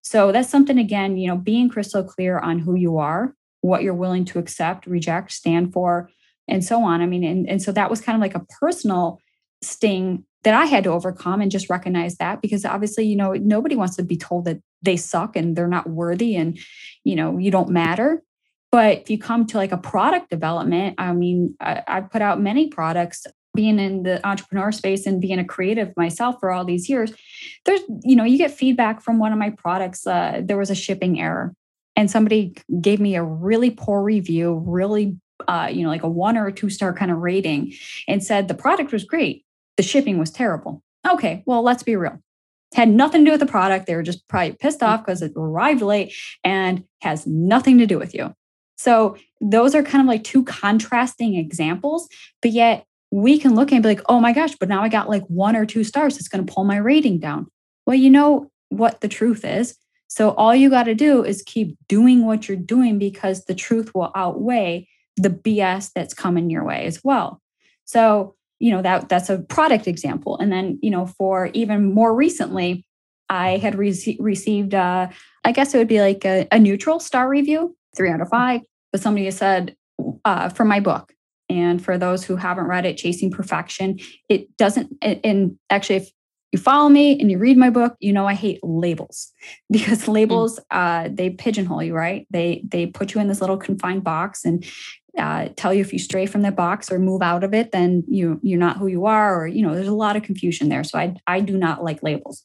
So 0.01 0.31
that's 0.31 0.49
something, 0.49 0.77
again, 0.77 1.17
you 1.17 1.27
know, 1.27 1.37
being 1.37 1.69
crystal 1.69 2.03
clear 2.03 2.39
on 2.39 2.59
who 2.59 2.75
you 2.75 2.97
are, 2.97 3.33
what 3.61 3.83
you're 3.83 3.93
willing 3.93 4.25
to 4.25 4.39
accept, 4.39 4.87
reject, 4.87 5.31
stand 5.31 5.73
for, 5.73 6.09
and 6.47 6.63
so 6.63 6.83
on. 6.83 7.01
I 7.01 7.05
mean, 7.05 7.23
and, 7.23 7.47
and 7.47 7.61
so 7.61 7.71
that 7.73 7.89
was 7.89 8.01
kind 8.01 8.15
of 8.15 8.21
like 8.21 8.35
a 8.35 8.45
personal 8.59 9.19
sting 9.61 10.23
that 10.43 10.53
I 10.53 10.65
had 10.65 10.83
to 10.85 10.91
overcome 10.91 11.41
and 11.41 11.51
just 11.51 11.69
recognize 11.69 12.15
that 12.17 12.41
because 12.41 12.63
obviously, 12.63 13.05
you 13.05 13.15
know, 13.15 13.33
nobody 13.33 13.75
wants 13.75 13.95
to 13.97 14.03
be 14.03 14.17
told 14.17 14.45
that 14.45 14.61
they 14.81 14.95
suck 14.95 15.35
and 15.35 15.55
they're 15.55 15.67
not 15.67 15.89
worthy 15.89 16.35
and, 16.35 16.57
you 17.03 17.15
know, 17.15 17.37
you 17.37 17.51
don't 17.51 17.69
matter. 17.69 18.21
But 18.71 18.99
if 18.99 19.09
you 19.09 19.17
come 19.17 19.45
to 19.47 19.57
like 19.57 19.71
a 19.71 19.77
product 19.77 20.29
development, 20.29 20.95
I 20.97 21.13
mean, 21.13 21.55
I, 21.59 21.83
I 21.87 22.01
put 22.01 22.21
out 22.21 22.39
many 22.39 22.67
products 22.67 23.25
being 23.57 23.79
in 23.79 24.03
the 24.03 24.25
entrepreneur 24.25 24.71
space 24.71 25.07
and 25.07 25.19
being 25.19 25.39
a 25.39 25.43
creative 25.43 25.91
myself 25.97 26.35
for 26.39 26.51
all 26.51 26.63
these 26.63 26.87
years 26.87 27.11
there's 27.65 27.81
you 28.03 28.15
know 28.15 28.23
you 28.23 28.37
get 28.37 28.51
feedback 28.51 29.01
from 29.01 29.19
one 29.19 29.31
of 29.31 29.39
my 29.39 29.49
products 29.49 30.07
uh, 30.07 30.41
there 30.43 30.57
was 30.57 30.69
a 30.69 30.75
shipping 30.75 31.19
error. 31.19 31.53
And 31.95 32.11
somebody 32.11 32.55
gave 32.79 32.99
me 32.99 33.15
a 33.15 33.23
really 33.23 33.71
poor 33.71 34.03
review 34.03 34.63
really 34.65 35.17
uh, 35.47 35.69
you 35.71 35.83
know 35.83 35.89
like 35.89 36.03
a 36.03 36.09
one 36.09 36.37
or 36.37 36.47
a 36.47 36.53
two 36.53 36.69
star 36.69 36.93
kind 36.93 37.11
of 37.11 37.17
rating 37.17 37.73
and 38.07 38.23
said 38.23 38.47
the 38.47 38.53
product 38.53 38.91
was 38.91 39.03
great 39.03 39.43
the 39.77 39.83
shipping 39.83 40.17
was 40.17 40.31
terrible. 40.31 40.81
Okay 41.09 41.43
well 41.45 41.61
let's 41.61 41.83
be 41.83 41.95
real. 41.95 42.21
Had 42.73 42.89
nothing 42.89 43.21
to 43.21 43.25
do 43.25 43.31
with 43.31 43.39
the 43.39 43.45
product 43.45 43.85
they 43.85 43.95
were 43.95 44.03
just 44.03 44.27
probably 44.27 44.53
pissed 44.53 44.83
off 44.83 45.03
because 45.03 45.21
it 45.21 45.33
arrived 45.35 45.81
late 45.81 46.13
and 46.43 46.83
has 47.01 47.25
nothing 47.25 47.77
to 47.79 47.85
do 47.85 47.97
with 47.97 48.13
you. 48.13 48.33
So 48.77 49.17
those 49.41 49.73
are 49.73 49.81
kind 49.81 50.01
of 50.01 50.07
like 50.07 50.23
two 50.23 50.43
contrasting 50.43 51.35
examples 51.35 52.07
but 52.41 52.51
yet 52.51 52.86
we 53.11 53.39
can 53.39 53.55
look 53.55 53.71
and 53.71 53.81
be 53.81 53.89
like, 53.89 54.01
oh 54.09 54.19
my 54.19 54.33
gosh, 54.33 54.55
but 54.55 54.69
now 54.69 54.83
I 54.83 54.89
got 54.89 55.09
like 55.09 55.23
one 55.27 55.55
or 55.55 55.65
two 55.65 55.83
stars. 55.83 56.17
It's 56.17 56.27
going 56.27 56.45
to 56.45 56.53
pull 56.53 56.63
my 56.63 56.77
rating 56.77 57.19
down. 57.19 57.47
Well, 57.85 57.95
you 57.95 58.09
know 58.09 58.51
what 58.69 59.01
the 59.01 59.07
truth 59.07 59.45
is. 59.45 59.77
So 60.07 60.31
all 60.31 60.55
you 60.55 60.69
got 60.69 60.83
to 60.83 60.95
do 60.95 61.23
is 61.23 61.43
keep 61.45 61.77
doing 61.87 62.25
what 62.25 62.47
you're 62.47 62.57
doing 62.57 62.97
because 62.97 63.45
the 63.45 63.55
truth 63.55 63.93
will 63.93 64.11
outweigh 64.15 64.87
the 65.15 65.29
BS 65.29 65.91
that's 65.93 66.13
coming 66.13 66.49
your 66.49 66.63
way 66.63 66.85
as 66.85 67.03
well. 67.03 67.41
So, 67.85 68.35
you 68.59 68.71
know, 68.71 68.81
that 68.81 69.09
that's 69.09 69.29
a 69.29 69.39
product 69.39 69.87
example. 69.87 70.37
And 70.37 70.51
then, 70.51 70.79
you 70.81 70.89
know, 70.89 71.05
for 71.05 71.47
even 71.53 71.93
more 71.93 72.13
recently, 72.13 72.85
I 73.29 73.57
had 73.57 73.75
re- 73.75 74.17
received, 74.19 74.73
uh, 74.73 75.09
I 75.43 75.51
guess 75.51 75.73
it 75.73 75.77
would 75.77 75.87
be 75.87 76.01
like 76.01 76.25
a, 76.25 76.47
a, 76.51 76.59
neutral 76.59 76.99
star 76.99 77.27
review, 77.27 77.75
three 77.95 78.09
out 78.09 78.21
of 78.21 78.29
five. 78.29 78.61
But 78.91 79.01
somebody 79.01 79.29
said 79.31 79.75
uh, 80.23 80.49
for 80.49 80.63
my 80.63 80.79
book, 80.79 81.13
and 81.49 81.83
for 81.83 81.97
those 81.97 82.23
who 82.23 82.35
haven't 82.35 82.65
read 82.65 82.85
it, 82.85 82.97
Chasing 82.97 83.31
Perfection, 83.31 83.99
it 84.29 84.55
doesn't, 84.57 84.93
and 85.01 85.57
actually, 85.69 85.97
if 85.97 86.11
you 86.51 86.59
follow 86.59 86.89
me 86.89 87.19
and 87.19 87.29
you 87.29 87.37
read 87.37 87.57
my 87.57 87.69
book, 87.69 87.95
you 87.99 88.13
know 88.13 88.25
I 88.25 88.33
hate 88.33 88.59
labels 88.63 89.33
because 89.69 90.03
mm. 90.03 90.13
labels 90.13 90.59
uh, 90.71 91.09
they 91.11 91.29
pigeonhole 91.29 91.83
you, 91.83 91.93
right? 91.93 92.27
They 92.29 92.63
they 92.67 92.85
put 92.85 93.13
you 93.13 93.21
in 93.21 93.27
this 93.27 93.41
little 93.41 93.57
confined 93.57 94.03
box 94.03 94.45
and 94.45 94.65
uh, 95.17 95.49
tell 95.55 95.73
you 95.73 95.81
if 95.81 95.91
you 95.91 95.97
stray 95.97 96.27
from 96.27 96.43
that 96.43 96.55
box 96.55 96.91
or 96.91 96.99
move 96.99 97.23
out 97.23 97.43
of 97.43 97.53
it, 97.53 97.71
then 97.71 98.03
you 98.07 98.39
you're 98.43 98.59
not 98.59 98.77
who 98.77 98.87
you 98.87 99.05
are, 99.05 99.41
or 99.41 99.47
you 99.47 99.65
know 99.65 99.73
there's 99.73 99.87
a 99.87 99.93
lot 99.93 100.15
of 100.15 100.23
confusion 100.23 100.69
there. 100.69 100.83
So 100.83 100.99
I 100.99 101.15
I 101.25 101.39
do 101.39 101.57
not 101.57 101.83
like 101.83 102.03
labels. 102.03 102.43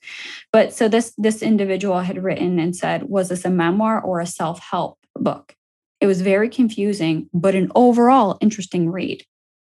But 0.52 0.73
so 0.73 0.88
this 0.88 1.12
this 1.18 1.42
individual 1.42 2.00
had 2.00 2.23
written 2.23 2.59
and 2.59 2.75
said, 2.75 3.04
was 3.04 3.28
this 3.28 3.44
a 3.44 3.50
memoir 3.50 4.00
or 4.00 4.21
a 4.21 4.26
self 4.26 4.61
help 4.61 4.99
book? 5.14 5.54
It 6.02 6.06
was 6.06 6.21
very 6.21 6.49
confusing, 6.49 7.30
but 7.32 7.54
an 7.54 7.71
overall 7.76 8.37
interesting 8.40 8.90
read. 8.90 9.25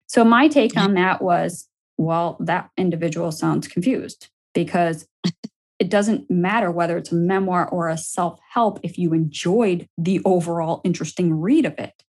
So 0.09 0.25
my 0.25 0.49
take 0.49 0.73
mm-hmm. 0.73 0.89
on 0.89 0.95
that 0.95 1.23
was 1.23 1.69
well, 1.97 2.37
that 2.41 2.71
individual 2.77 3.31
sounds 3.31 3.69
confused 3.69 4.31
because 4.53 5.07
it 5.79 5.89
doesn't 5.89 6.29
matter 6.29 6.73
whether 6.73 6.99
it's 6.99 7.13
a 7.13 7.15
memoir 7.15 7.69
or 7.69 7.89
a 7.89 7.97
self 7.97 8.41
help 8.51 8.81
if 8.83 8.99
you 8.99 9.15
enjoyed 9.15 9.89
the 9.97 10.21
overall 10.25 10.81
interesting 10.83 11.33
read 11.33 11.67
of 11.67 11.79
it. 11.79 12.03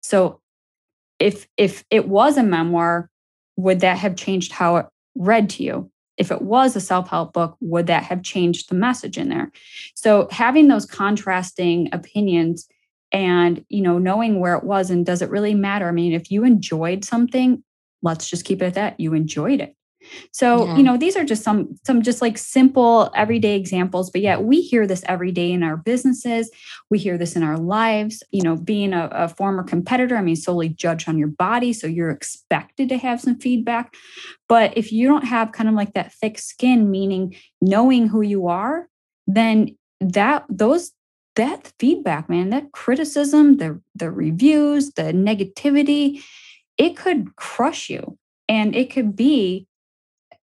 So 0.00 0.40
if 1.18 1.46
if 1.58 1.84
it 1.90 2.08
was 2.08 2.38
a 2.38 2.42
memoir, 2.42 3.10
would 3.56 3.80
that 3.80 3.98
have 3.98 4.16
changed 4.16 4.52
how 4.52 4.76
it 4.76 4.86
read 5.14 5.50
to 5.50 5.62
you? 5.62 5.90
If 6.16 6.30
it 6.30 6.40
was 6.40 6.74
a 6.74 6.80
self 6.80 7.10
help 7.10 7.34
book, 7.34 7.58
would 7.60 7.86
that 7.88 8.04
have 8.04 8.22
changed 8.22 8.70
the 8.70 8.76
message 8.76 9.18
in 9.18 9.28
there? 9.28 9.52
So 9.94 10.26
having 10.30 10.68
those 10.68 10.86
contrasting 10.86 11.90
opinions 11.92 12.66
and 13.12 13.64
you 13.68 13.82
know 13.82 13.98
knowing 13.98 14.40
where 14.40 14.54
it 14.54 14.64
was 14.64 14.90
and 14.90 15.06
does 15.06 15.22
it 15.22 15.30
really 15.30 15.54
matter? 15.54 15.88
I 15.88 15.92
mean 15.92 16.12
if 16.12 16.30
you 16.30 16.44
enjoyed 16.44 17.04
something 17.04 17.62
let's 18.02 18.28
just 18.28 18.44
keep 18.44 18.62
it 18.62 18.66
at 18.66 18.74
that 18.74 19.00
you 19.00 19.14
enjoyed 19.14 19.60
it. 19.60 19.74
So 20.32 20.66
yeah. 20.66 20.76
you 20.76 20.82
know 20.82 20.96
these 20.96 21.16
are 21.16 21.24
just 21.24 21.42
some 21.42 21.76
some 21.84 22.02
just 22.02 22.22
like 22.22 22.38
simple 22.38 23.10
everyday 23.14 23.56
examples 23.56 24.10
but 24.10 24.20
yet 24.20 24.44
we 24.44 24.60
hear 24.60 24.86
this 24.86 25.02
every 25.06 25.32
day 25.32 25.50
in 25.50 25.62
our 25.62 25.76
businesses 25.76 26.50
we 26.88 26.98
hear 26.98 27.18
this 27.18 27.34
in 27.34 27.42
our 27.42 27.58
lives 27.58 28.22
you 28.30 28.42
know 28.42 28.56
being 28.56 28.92
a, 28.92 29.08
a 29.10 29.28
former 29.28 29.62
competitor 29.62 30.16
i 30.16 30.22
mean 30.22 30.36
solely 30.36 30.68
judged 30.68 31.08
on 31.08 31.18
your 31.18 31.28
body 31.28 31.72
so 31.72 31.86
you're 31.86 32.10
expected 32.10 32.88
to 32.88 32.96
have 32.96 33.20
some 33.20 33.38
feedback. 33.38 33.94
But 34.48 34.76
if 34.78 34.92
you 34.92 35.06
don't 35.08 35.24
have 35.24 35.52
kind 35.52 35.68
of 35.68 35.74
like 35.74 35.92
that 35.94 36.14
thick 36.14 36.38
skin 36.38 36.90
meaning 36.90 37.34
knowing 37.60 38.08
who 38.08 38.22
you 38.22 38.46
are 38.46 38.88
then 39.26 39.76
that 40.00 40.44
those 40.48 40.92
that 41.38 41.72
feedback, 41.78 42.28
man, 42.28 42.50
that 42.50 42.72
criticism, 42.72 43.56
the 43.56 43.80
the 43.94 44.10
reviews, 44.10 44.90
the 44.92 45.04
negativity, 45.14 46.22
it 46.76 46.96
could 46.96 47.34
crush 47.36 47.88
you. 47.88 48.18
And 48.48 48.74
it 48.74 48.90
could 48.90 49.14
be, 49.14 49.66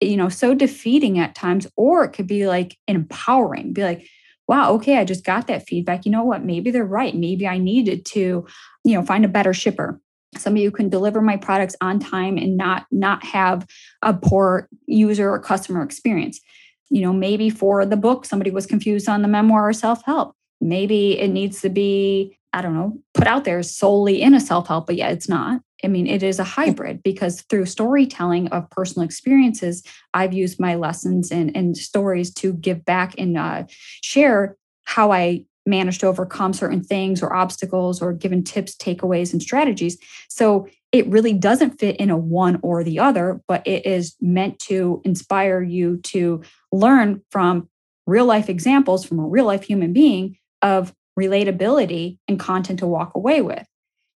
you 0.01 0.17
know, 0.17 0.29
so 0.29 0.55
defeating 0.55 1.19
at 1.19 1.35
times, 1.35 1.67
or 1.77 2.05
it 2.05 2.11
could 2.11 2.27
be 2.27 2.47
like 2.47 2.77
empowering, 2.89 3.73
be 3.73 3.83
like, 3.83 4.07
wow, 4.49 4.73
okay, 4.73 4.99
I 4.99 5.05
just 5.05 5.25
got 5.25 5.47
that 5.47 5.67
feedback. 5.67 6.05
You 6.05 6.13
know 6.13 6.25
what? 6.25 6.45
Maybe 6.45 6.71
they're 6.71 6.85
right. 6.85 7.15
Maybe 7.15 7.47
I 7.47 7.59
needed 7.59 8.05
to, 8.07 8.47
you 8.85 8.95
know, 8.95 9.05
find 9.05 9.25
a 9.25 9.29
better 9.29 9.55
shipper 9.55 10.01
somebody 10.37 10.65
who 10.65 10.71
can 10.71 10.89
deliver 10.89 11.21
my 11.21 11.37
products 11.37 11.75
on 11.81 11.99
time 11.99 12.37
and 12.37 12.57
not 12.57 12.87
not 12.91 13.25
have 13.25 13.67
a 14.03 14.15
poor 14.15 14.69
user 14.87 15.29
or 15.29 15.41
customer 15.41 15.83
experience 15.83 16.41
you 16.89 17.03
know 17.03 17.13
maybe 17.13 17.51
for 17.51 17.85
the 17.85 17.97
book 17.97 18.25
somebody 18.25 18.53
was 18.53 18.65
confused 18.65 19.09
on 19.09 19.23
the 19.23 19.29
memoir 19.29 19.69
or 19.69 19.73
self-help 19.73 20.37
maybe 20.61 21.19
it 21.19 21.29
needs 21.29 21.61
to 21.61 21.69
be 21.69 22.39
i 22.53 22.61
don't 22.61 22.75
know 22.75 22.99
put 23.15 23.27
out 23.27 23.45
there 23.45 23.63
solely 23.63 24.21
in 24.23 24.35
a 24.35 24.41
self-help 24.41 24.87
but 24.87 24.97
yeah 24.97 25.09
it's 25.09 25.29
not. 25.29 25.61
I 25.83 25.89
mean 25.89 26.07
it 26.07 26.23
is 26.23 26.39
a 26.39 26.45
hybrid 26.45 27.03
because 27.03 27.43
through 27.43 27.67
storytelling 27.67 28.49
of 28.49 28.69
personal 28.71 29.05
experiences 29.05 29.83
i've 30.15 30.35
used 30.35 30.61
my 30.61 30.75
lessons 30.75 31.31
and, 31.31 31.57
and 31.57 31.77
stories 31.77 32.33
to 32.35 32.53
give 32.53 32.85
back 32.85 33.15
and 33.19 33.39
uh, 33.39 33.65
share 34.03 34.57
how 34.85 35.13
i 35.13 35.45
managed 35.67 36.01
to 36.01 36.07
overcome 36.07 36.53
certain 36.53 36.83
things 36.83 37.23
or 37.23 37.35
obstacles 37.35 38.03
or 38.03 38.13
given 38.13 38.43
tips 38.43 38.77
takeaways 38.77 39.33
and 39.33 39.43
strategies. 39.43 39.99
So 40.29 40.69
it 40.93 41.07
really 41.07 41.33
doesn't 41.33 41.79
fit 41.79 41.97
in 41.97 42.11
a 42.11 42.17
one 42.17 42.59
or 42.63 42.83
the 42.83 42.99
other 42.99 43.41
but 43.47 43.67
it 43.67 43.87
is 43.87 44.17
meant 44.21 44.59
to 44.59 45.01
inspire 45.05 45.63
you 45.63 45.99
to 45.99 46.43
learn 46.73 47.23
from 47.31 47.69
real 48.07 48.25
life 48.25 48.49
examples 48.49 49.05
from 49.05 49.21
a 49.21 49.27
real 49.27 49.45
life 49.45 49.63
human 49.63 49.93
being 49.93 50.37
of 50.63 50.95
relatability 51.19 52.19
and 52.29 52.39
content 52.39 52.79
to 52.81 52.87
walk 52.87 53.15
away 53.15 53.43
with. 53.43 53.67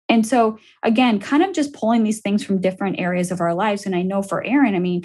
And 0.09 0.27
so, 0.27 0.59
again, 0.83 1.19
kind 1.19 1.43
of 1.43 1.53
just 1.53 1.73
pulling 1.73 2.03
these 2.03 2.21
things 2.21 2.43
from 2.43 2.61
different 2.61 2.99
areas 2.99 3.31
of 3.31 3.41
our 3.41 3.53
lives. 3.53 3.85
And 3.85 3.95
I 3.95 4.01
know 4.01 4.21
for 4.21 4.43
Erin, 4.43 4.75
I 4.75 4.79
mean, 4.79 5.03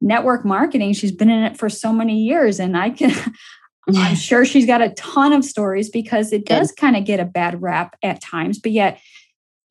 network 0.00 0.44
marketing, 0.44 0.94
she's 0.94 1.12
been 1.12 1.30
in 1.30 1.42
it 1.42 1.56
for 1.56 1.68
so 1.68 1.92
many 1.92 2.18
years. 2.18 2.58
And 2.58 2.76
I 2.76 2.90
can, 2.90 3.12
I'm 3.88 4.16
sure 4.16 4.44
she's 4.44 4.66
got 4.66 4.82
a 4.82 4.90
ton 4.90 5.32
of 5.32 5.44
stories 5.44 5.90
because 5.90 6.32
it 6.32 6.46
does 6.46 6.72
kind 6.72 6.96
of 6.96 7.04
get 7.04 7.20
a 7.20 7.24
bad 7.24 7.60
rap 7.60 7.96
at 8.02 8.22
times. 8.22 8.58
But 8.58 8.72
yet, 8.72 9.00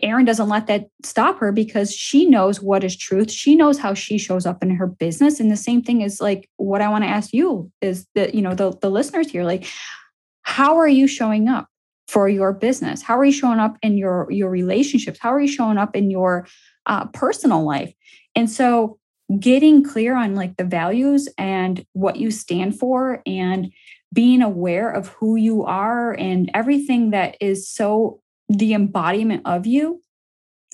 Erin 0.01 0.24
doesn't 0.24 0.48
let 0.48 0.68
that 0.68 0.88
stop 1.04 1.39
her 1.39 1.51
because 1.51 1.94
she 1.94 2.25
knows 2.25 2.62
what 2.62 2.86
is 2.86 2.96
truth. 2.96 3.30
She 3.30 3.56
knows 3.56 3.78
how 3.78 3.94
she 3.94 4.18
shows 4.18 4.46
up 4.46 4.63
in 4.63 4.70
her 4.72 4.88
business. 4.88 5.42
And 5.42 5.51
the 5.51 5.58
same 5.58 5.82
thing 5.82 6.01
is 6.01 6.22
like 6.22 6.50
what 6.56 6.82
I 6.82 6.88
want 6.88 7.04
to 7.04 7.10
ask 7.10 7.34
you 7.34 7.70
is 7.82 8.08
that, 8.16 8.34
you 8.34 8.42
know, 8.42 8.56
the, 8.56 8.72
the 8.82 8.89
listeners 8.89 9.30
here, 9.30 9.44
like, 9.44 9.68
how 10.43 10.77
are 10.77 10.88
you 10.88 11.08
showing 11.08 11.48
up 11.48 11.67
for 12.08 12.27
your 12.27 12.53
business? 12.53 13.01
How 13.01 13.17
are 13.17 13.25
you 13.25 13.31
showing 13.31 13.60
up 13.60 13.77
in 13.81 13.98
your 13.98 14.27
your 14.31 14.50
relationships? 14.50 15.19
How 15.19 15.34
are 15.34 15.39
you 15.39 15.48
showing 15.48 15.77
up 15.77 15.96
in 15.96 16.10
your 16.10 16.48
uh, 16.86 17.05
personal 17.08 17.63
life? 17.63 17.93
And 18.36 18.50
so 18.50 18.98
getting 19.39 19.84
clear 19.84 20.15
on 20.15 20.36
like 20.36 20.58
the 20.58 20.63
values 20.63 21.29
and 21.38 21.86
what 21.93 22.15
you 22.15 22.31
stand 22.31 22.79
for 22.79 23.22
and 23.25 23.72
being 24.12 24.41
aware 24.41 24.89
of 24.89 25.10
who 25.10 25.36
you 25.36 25.63
are 25.63 26.13
and 26.13 26.50
everything 26.53 27.12
that 27.12 27.38
is 27.39 27.69
so 27.69 28.22
the 28.48 28.74
embodiment 28.74 29.43
of 29.46 29.67
you, 29.67 30.01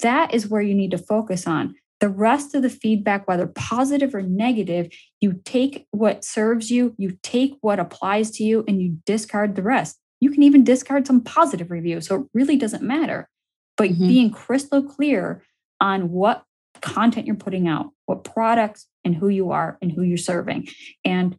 that 0.02 0.34
is 0.34 0.48
where 0.48 0.62
you 0.62 0.74
need 0.74 0.92
to 0.92 0.98
focus 0.98 1.46
on. 1.46 1.76
The 2.02 2.10
rest 2.10 2.54
of 2.54 2.62
the 2.62 2.70
feedback, 2.70 3.28
whether 3.28 3.48
positive 3.48 4.14
or 4.14 4.22
negative, 4.22 4.90
you 5.22 5.42
take 5.46 5.88
what 5.92 6.26
serves 6.26 6.70
you, 6.70 6.94
you 6.98 7.18
take 7.24 7.58
what 7.62 7.80
applies 7.80 8.32
to 8.32 8.44
you, 8.44 8.66
and 8.68 8.82
you 8.82 8.98
discard 9.06 9.56
the 9.56 9.64
rest. 9.64 9.98
You 10.20 10.30
can 10.30 10.44
even 10.44 10.64
discard 10.64 11.08
some 11.08 11.22
positive 11.22 11.72
reviews. 11.72 12.08
So 12.08 12.16
it 12.16 12.28
really 12.34 12.58
doesn't 12.58 12.84
matter. 12.84 13.30
But 13.78 13.92
mm-hmm. 13.92 14.08
being 14.08 14.32
crystal 14.32 14.84
clear 14.84 15.44
on 15.80 16.10
what 16.10 16.44
content 16.82 17.28
you're 17.28 17.36
putting 17.36 17.68
out, 17.68 17.92
what 18.06 18.24
products 18.24 18.88
and 19.04 19.16
who 19.16 19.30
you 19.30 19.52
are 19.52 19.78
and 19.82 19.92
who 19.92 20.02
you're 20.02 20.18
serving. 20.18 20.68
And 21.04 21.38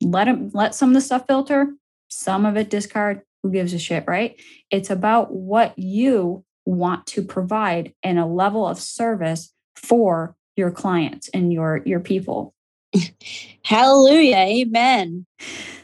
let 0.00 0.24
them 0.24 0.50
let 0.52 0.74
some 0.74 0.90
of 0.90 0.94
the 0.94 1.00
stuff 1.00 1.26
filter, 1.26 1.74
some 2.08 2.46
of 2.46 2.56
it 2.56 2.70
discard, 2.70 3.22
who 3.42 3.50
gives 3.50 3.72
a 3.72 3.78
shit, 3.78 4.04
right? 4.06 4.40
It's 4.70 4.90
about 4.90 5.32
what 5.32 5.78
you 5.78 6.44
want 6.64 7.06
to 7.08 7.22
provide 7.22 7.92
and 8.02 8.18
a 8.18 8.26
level 8.26 8.66
of 8.66 8.78
service 8.78 9.52
for 9.76 10.36
your 10.56 10.70
clients 10.70 11.28
and 11.28 11.52
your 11.52 11.82
your 11.84 12.00
people. 12.00 12.54
Hallelujah. 13.64 14.36
Amen. 14.36 15.26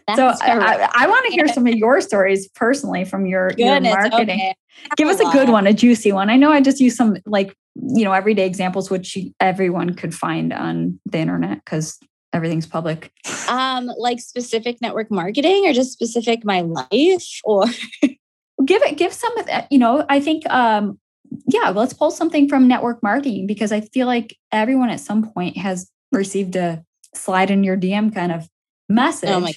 That's 0.07 0.18
so 0.40 0.47
I, 0.47 0.88
I, 0.95 1.07
want 1.07 1.26
to 1.26 1.33
hear 1.33 1.47
some 1.49 1.66
of 1.66 1.75
your 1.75 2.00
stories 2.00 2.49
personally 2.49 3.04
from 3.04 3.26
your, 3.26 3.50
your 3.59 3.78
marketing. 3.78 4.30
Okay. 4.30 4.54
Give 4.97 5.07
us 5.07 5.21
a 5.21 5.30
good 5.33 5.50
one, 5.50 5.66
a 5.66 5.75
juicy 5.75 6.12
one. 6.12 6.30
I 6.30 6.37
know 6.37 6.50
I 6.50 6.62
just 6.62 6.80
use 6.80 6.97
some 6.97 7.18
like, 7.26 7.54
you 7.75 8.04
know, 8.04 8.12
everyday 8.12 8.47
examples, 8.47 8.90
which 8.90 9.18
everyone 9.38 9.92
could 9.92 10.14
find 10.14 10.50
on 10.54 10.99
the 11.04 11.18
internet 11.18 11.62
because 11.62 11.99
everything's 12.33 12.66
public 12.66 13.11
um 13.49 13.90
like 13.99 14.21
specific 14.21 14.76
network 14.83 15.11
marketing 15.11 15.66
or 15.66 15.73
just 15.73 15.92
specific 15.92 16.45
my 16.45 16.61
life 16.61 17.40
or 17.45 17.64
give 18.64 18.83
it 18.83 18.99
give 18.99 19.12
some 19.12 19.37
of 19.38 19.47
that 19.47 19.66
you 19.71 19.78
know 19.78 20.04
i 20.09 20.21
think 20.21 20.49
um 20.50 20.99
yeah 21.47 21.71
let's 21.71 21.92
pull 21.92 22.11
something 22.11 22.49
from 22.49 22.68
network 22.68 23.02
marketing 23.02 23.47
because 23.47 23.73
i 23.73 23.80
feel 23.80 24.07
like 24.07 24.37
everyone 24.52 24.90
at 24.90 25.00
some 25.00 25.30
point 25.33 25.57
has 25.57 25.90
received 26.12 26.57
a 26.57 26.85
slide 27.14 27.50
in 27.50 27.64
your 27.64 27.76
dm 27.76 28.14
kind 28.14 28.33
of 28.33 28.49
message 28.88 29.30
oh 29.30 29.40
my, 29.40 29.52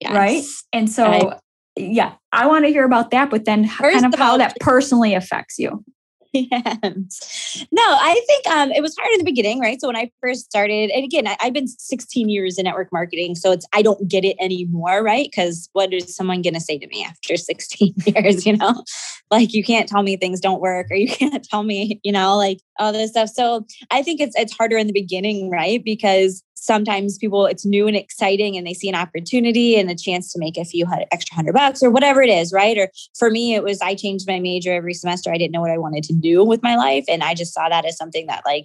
yes. 0.00 0.12
right? 0.12 0.44
And 0.72 0.90
so 0.90 1.04
I, 1.04 1.38
yeah 1.76 2.14
i 2.32 2.46
want 2.46 2.64
to 2.64 2.70
hear 2.70 2.84
about 2.84 3.10
that 3.12 3.30
but 3.30 3.44
then 3.44 3.68
kind 3.68 4.04
of 4.04 4.14
how 4.14 4.36
that 4.36 4.56
personally 4.60 5.14
affects 5.14 5.58
you 5.58 5.84
Yes. 6.50 7.66
No, 7.72 7.82
I 7.82 8.20
think 8.26 8.46
um, 8.48 8.70
it 8.72 8.82
was 8.82 8.94
hard 8.98 9.12
in 9.12 9.18
the 9.18 9.24
beginning, 9.24 9.60
right? 9.60 9.80
So 9.80 9.88
when 9.88 9.96
I 9.96 10.10
first 10.20 10.44
started, 10.44 10.90
and 10.90 11.04
again, 11.04 11.26
I, 11.26 11.36
have 11.40 11.52
been 11.52 11.66
16 11.66 12.28
years 12.28 12.58
in 12.58 12.64
network 12.64 12.92
marketing, 12.92 13.34
so 13.34 13.50
it's 13.50 13.66
I 13.72 13.82
don't 13.82 14.08
get 14.08 14.24
it 14.24 14.36
anymore, 14.40 15.02
right? 15.02 15.26
Because 15.30 15.68
what 15.72 15.92
is 15.92 16.14
someone 16.14 16.42
going 16.42 16.54
to 16.54 16.60
say 16.60 16.78
to 16.78 16.86
me 16.88 17.04
after 17.04 17.36
16 17.38 17.94
years? 18.06 18.46
You 18.46 18.56
know, 18.56 18.84
like 19.30 19.54
you 19.54 19.64
can't 19.64 19.88
tell 19.88 20.02
me 20.02 20.16
things 20.16 20.40
don't 20.40 20.60
work, 20.60 20.88
or 20.90 20.96
you 20.96 21.08
can't 21.08 21.42
tell 21.44 21.62
me, 21.62 22.00
you 22.04 22.12
know, 22.12 22.36
like 22.36 22.60
all 22.78 22.92
this 22.92 23.10
stuff. 23.10 23.30
So 23.30 23.66
I 23.90 24.02
think 24.02 24.20
it's 24.20 24.36
it's 24.36 24.56
harder 24.56 24.76
in 24.76 24.86
the 24.86 24.92
beginning, 24.92 25.50
right? 25.50 25.82
Because 25.82 26.42
sometimes 26.64 27.18
people 27.18 27.46
it's 27.46 27.64
new 27.64 27.86
and 27.86 27.96
exciting 27.96 28.56
and 28.56 28.66
they 28.66 28.74
see 28.74 28.88
an 28.88 28.94
opportunity 28.94 29.76
and 29.76 29.90
a 29.90 29.94
chance 29.94 30.32
to 30.32 30.38
make 30.38 30.56
a 30.56 30.64
few 30.64 30.86
extra 31.10 31.34
hundred 31.34 31.54
bucks 31.54 31.82
or 31.82 31.90
whatever 31.90 32.22
it 32.22 32.30
is 32.30 32.52
right? 32.52 32.76
Or 32.76 32.90
for 33.18 33.30
me 33.30 33.54
it 33.54 33.62
was 33.62 33.80
i 33.80 33.94
changed 33.94 34.26
my 34.26 34.40
major 34.40 34.72
every 34.72 34.94
semester. 34.94 35.32
I 35.32 35.38
didn't 35.38 35.52
know 35.52 35.60
what 35.60 35.70
i 35.70 35.78
wanted 35.78 36.04
to 36.04 36.14
do 36.14 36.44
with 36.44 36.62
my 36.62 36.76
life. 36.76 37.04
And 37.08 37.22
i 37.22 37.34
just 37.34 37.54
saw 37.54 37.68
that 37.68 37.84
as 37.84 37.96
something 37.96 38.26
that 38.26 38.42
like 38.44 38.64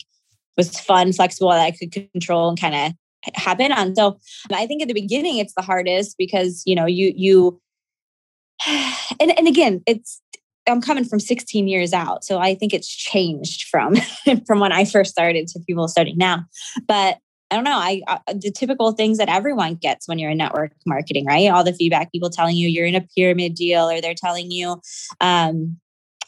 was 0.57 0.79
fun 0.79 1.13
flexible 1.13 1.49
that 1.49 1.59
i 1.59 1.71
could 1.71 1.91
control 1.91 2.49
and 2.49 2.59
kind 2.59 2.75
of 2.75 3.33
happen 3.35 3.71
on. 3.71 3.95
So 3.95 4.19
i 4.51 4.65
think 4.65 4.81
at 4.81 4.87
the 4.87 4.93
beginning 4.93 5.37
it's 5.37 5.53
the 5.55 5.61
hardest 5.61 6.15
because 6.17 6.63
you 6.65 6.75
know 6.75 6.85
you 6.85 7.13
you 7.15 7.61
and, 8.67 9.37
and 9.37 9.47
again 9.47 9.81
it's 9.87 10.21
I'm 10.67 10.81
coming 10.81 11.03
from 11.05 11.19
16 11.19 11.67
years 11.67 11.93
out, 11.93 12.23
so 12.23 12.39
I 12.39 12.55
think 12.55 12.73
it's 12.73 12.87
changed 12.87 13.67
from 13.67 13.95
from 14.47 14.59
when 14.59 14.71
I 14.71 14.85
first 14.85 15.11
started 15.11 15.47
to 15.47 15.59
people 15.59 15.87
starting 15.87 16.17
now. 16.17 16.45
But 16.87 17.17
I 17.53 17.55
don't 17.55 17.65
know. 17.65 17.77
I, 17.77 18.01
uh, 18.07 18.17
the 18.33 18.49
typical 18.49 18.93
things 18.93 19.19
that 19.19 19.29
everyone 19.29 19.75
gets 19.75 20.07
when 20.07 20.17
you're 20.17 20.31
in 20.31 20.39
network 20.39 20.71
marketing, 20.87 21.27
right? 21.27 21.51
All 21.51 21.63
the 21.63 21.71
feedback 21.71 22.11
people 22.11 22.31
telling 22.31 22.55
you 22.55 22.67
you're 22.67 22.87
in 22.87 22.95
a 22.95 23.05
pyramid 23.15 23.53
deal, 23.53 23.87
or 23.87 24.01
they're 24.01 24.15
telling 24.15 24.49
you 24.49 24.81
um, 25.21 25.77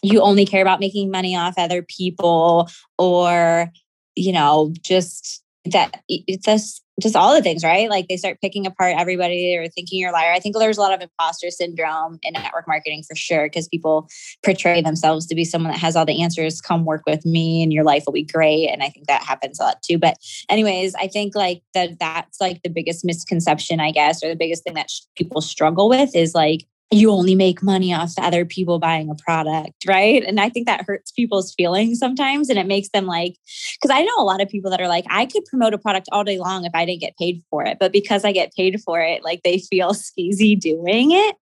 you 0.03 0.21
only 0.21 0.45
care 0.45 0.61
about 0.61 0.79
making 0.79 1.09
money 1.09 1.35
off 1.35 1.55
other 1.57 1.81
people, 1.81 2.69
or 2.99 3.71
you 4.15 4.31
know, 4.31 4.71
just 4.83 5.43
that 5.71 6.03
it's 6.07 6.45
just 6.45 6.81
just 7.01 7.15
all 7.15 7.35
the 7.35 7.41
things, 7.41 7.61
right? 7.61 7.89
Like 7.89 8.07
they 8.07 8.15
start 8.15 8.39
picking 8.39 8.65
apart 8.65 8.95
everybody 8.97 9.57
or 9.57 9.67
thinking 9.67 9.99
you're 9.99 10.11
a 10.11 10.13
liar. 10.13 10.31
I 10.31 10.39
think 10.39 10.55
there's 10.57 10.77
a 10.77 10.81
lot 10.81 10.93
of 10.93 11.01
imposter 11.01 11.51
syndrome 11.51 12.19
in 12.23 12.33
network 12.33 12.69
marketing 12.69 13.03
for 13.05 13.15
sure, 13.15 13.47
because 13.47 13.67
people 13.67 14.07
portray 14.43 14.81
themselves 14.81 15.25
to 15.27 15.35
be 15.35 15.43
someone 15.43 15.73
that 15.73 15.79
has 15.79 15.97
all 15.97 16.05
the 16.05 16.21
answers. 16.21 16.61
Come 16.61 16.85
work 16.85 17.03
with 17.05 17.25
me 17.25 17.61
and 17.61 17.73
your 17.73 17.83
life 17.83 18.03
will 18.05 18.13
be 18.13 18.23
great. 18.23 18.69
And 18.69 18.81
I 18.81 18.89
think 18.89 19.07
that 19.07 19.23
happens 19.23 19.59
a 19.59 19.63
lot 19.63 19.81
too. 19.81 19.97
But 19.97 20.17
anyways, 20.49 20.95
I 20.95 21.07
think 21.07 21.35
like 21.35 21.63
that 21.73 21.99
that's 21.99 22.39
like 22.39 22.63
the 22.63 22.69
biggest 22.69 23.03
misconception, 23.03 23.81
I 23.81 23.91
guess, 23.91 24.23
or 24.23 24.29
the 24.29 24.35
biggest 24.37 24.63
thing 24.63 24.75
that 24.75 24.89
sh- 24.89 25.01
people 25.17 25.41
struggle 25.41 25.89
with 25.89 26.15
is 26.15 26.33
like 26.33 26.65
you 26.91 27.11
only 27.11 27.35
make 27.35 27.63
money 27.63 27.93
off 27.93 28.13
other 28.17 28.45
people 28.45 28.79
buying 28.79 29.09
a 29.09 29.15
product, 29.15 29.85
right? 29.87 30.23
And 30.23 30.39
I 30.39 30.49
think 30.49 30.67
that 30.67 30.85
hurts 30.85 31.11
people's 31.11 31.53
feelings 31.53 31.99
sometimes. 31.99 32.49
And 32.49 32.59
it 32.59 32.67
makes 32.67 32.89
them 32.89 33.05
like, 33.05 33.37
because 33.81 33.95
I 33.95 34.03
know 34.03 34.13
a 34.19 34.23
lot 34.23 34.41
of 34.41 34.49
people 34.49 34.69
that 34.71 34.79
are 34.79 34.87
like, 34.87 35.05
I 35.09 35.25
could 35.25 35.45
promote 35.45 35.73
a 35.73 35.79
product 35.79 36.09
all 36.11 36.23
day 36.23 36.37
long 36.37 36.63
if 36.63 36.71
I 36.75 36.85
didn't 36.85 37.01
get 37.01 37.17
paid 37.17 37.43
for 37.49 37.63
it. 37.65 37.77
But 37.79 37.91
because 37.91 38.23
I 38.23 38.31
get 38.31 38.53
paid 38.53 38.79
for 38.81 39.01
it, 39.01 39.23
like 39.23 39.41
they 39.43 39.59
feel 39.59 39.91
skeezy 39.93 40.59
doing 40.59 41.11
it, 41.11 41.35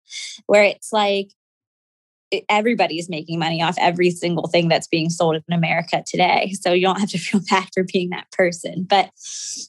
where 0.48 0.64
it's 0.64 0.94
like, 0.94 1.30
everybody 2.50 2.98
is 2.98 3.10
making 3.10 3.38
money 3.38 3.62
off 3.62 3.76
every 3.78 4.10
single 4.10 4.48
thing 4.48 4.68
that's 4.68 4.88
being 4.88 5.10
sold 5.10 5.36
in 5.36 5.54
America 5.54 6.04
today. 6.08 6.54
So 6.60 6.74
you 6.74 6.82
don't 6.82 7.00
have 7.00 7.10
to 7.10 7.20
feel 7.20 7.42
bad 7.50 7.68
for 7.74 7.84
being 7.84 8.10
that 8.10 8.32
person. 8.32 8.88
But 8.90 9.12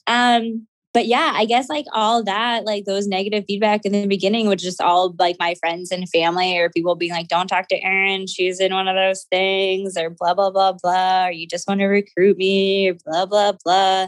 um 0.07 0.65
but 0.95 1.07
yeah, 1.07 1.33
I 1.35 1.43
guess 1.43 1.67
like 1.67 1.83
all 1.91 2.23
that, 2.23 2.63
like 2.63 2.85
those 2.85 3.05
negative 3.05 3.43
feedback 3.45 3.85
in 3.85 3.91
the 3.91 4.07
beginning, 4.07 4.47
which 4.47 4.61
just 4.61 4.79
all 4.79 5.13
like 5.19 5.35
my 5.39 5.53
friends 5.55 5.91
and 5.91 6.07
family 6.07 6.57
or 6.57 6.69
people 6.69 6.95
being 6.95 7.11
like, 7.11 7.27
don't 7.27 7.49
talk 7.49 7.67
to 7.67 7.83
Erin, 7.83 8.27
she's 8.27 8.61
in 8.61 8.73
one 8.73 8.87
of 8.87 8.95
those 8.95 9.25
things, 9.29 9.97
or 9.97 10.09
blah, 10.09 10.33
blah, 10.33 10.51
blah, 10.51 10.71
blah, 10.71 11.25
or 11.25 11.31
you 11.31 11.47
just 11.47 11.67
want 11.67 11.81
to 11.81 11.87
recruit 11.87 12.37
me, 12.37 12.91
or 12.91 12.93
blah, 13.05 13.25
blah, 13.25 13.51
blah. 13.65 14.07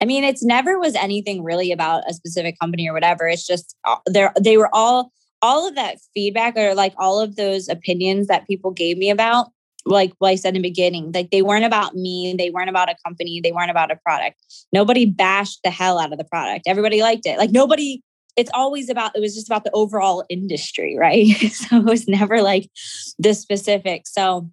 I 0.00 0.06
mean, 0.06 0.24
it's 0.24 0.42
never 0.42 0.78
was 0.78 0.94
anything 0.94 1.44
really 1.44 1.70
about 1.72 2.04
a 2.08 2.14
specific 2.14 2.58
company 2.58 2.88
or 2.88 2.94
whatever. 2.94 3.28
It's 3.28 3.46
just 3.46 3.76
uh, 3.84 3.96
they 4.10 4.26
they 4.40 4.56
were 4.56 4.70
all 4.72 5.12
all 5.42 5.68
of 5.68 5.74
that 5.74 5.98
feedback 6.14 6.56
or 6.56 6.74
like 6.74 6.94
all 6.96 7.20
of 7.20 7.36
those 7.36 7.68
opinions 7.68 8.28
that 8.28 8.46
people 8.46 8.70
gave 8.70 8.96
me 8.96 9.10
about 9.10 9.48
like 9.86 10.12
what 10.18 10.30
I 10.30 10.34
said 10.34 10.56
in 10.56 10.62
the 10.62 10.68
beginning, 10.68 11.12
like 11.12 11.30
they 11.30 11.42
weren't 11.42 11.64
about 11.64 11.94
me, 11.94 12.34
they 12.36 12.50
weren't 12.50 12.70
about 12.70 12.90
a 12.90 12.96
company, 13.04 13.40
they 13.42 13.52
weren't 13.52 13.70
about 13.70 13.90
a 13.90 13.96
product. 13.96 14.40
Nobody 14.72 15.06
bashed 15.06 15.60
the 15.62 15.70
hell 15.70 15.98
out 15.98 16.12
of 16.12 16.18
the 16.18 16.24
product. 16.24 16.66
Everybody 16.66 17.02
liked 17.02 17.26
it. 17.26 17.38
Like 17.38 17.50
nobody, 17.50 18.02
it's 18.36 18.50
always 18.54 18.88
about, 18.88 19.14
it 19.14 19.20
was 19.20 19.34
just 19.34 19.48
about 19.48 19.64
the 19.64 19.70
overall 19.74 20.24
industry, 20.28 20.96
right? 20.98 21.28
so 21.52 21.78
it 21.78 21.84
was 21.84 22.08
never 22.08 22.42
like 22.42 22.70
the 23.18 23.34
specific. 23.34 24.06
So 24.06 24.48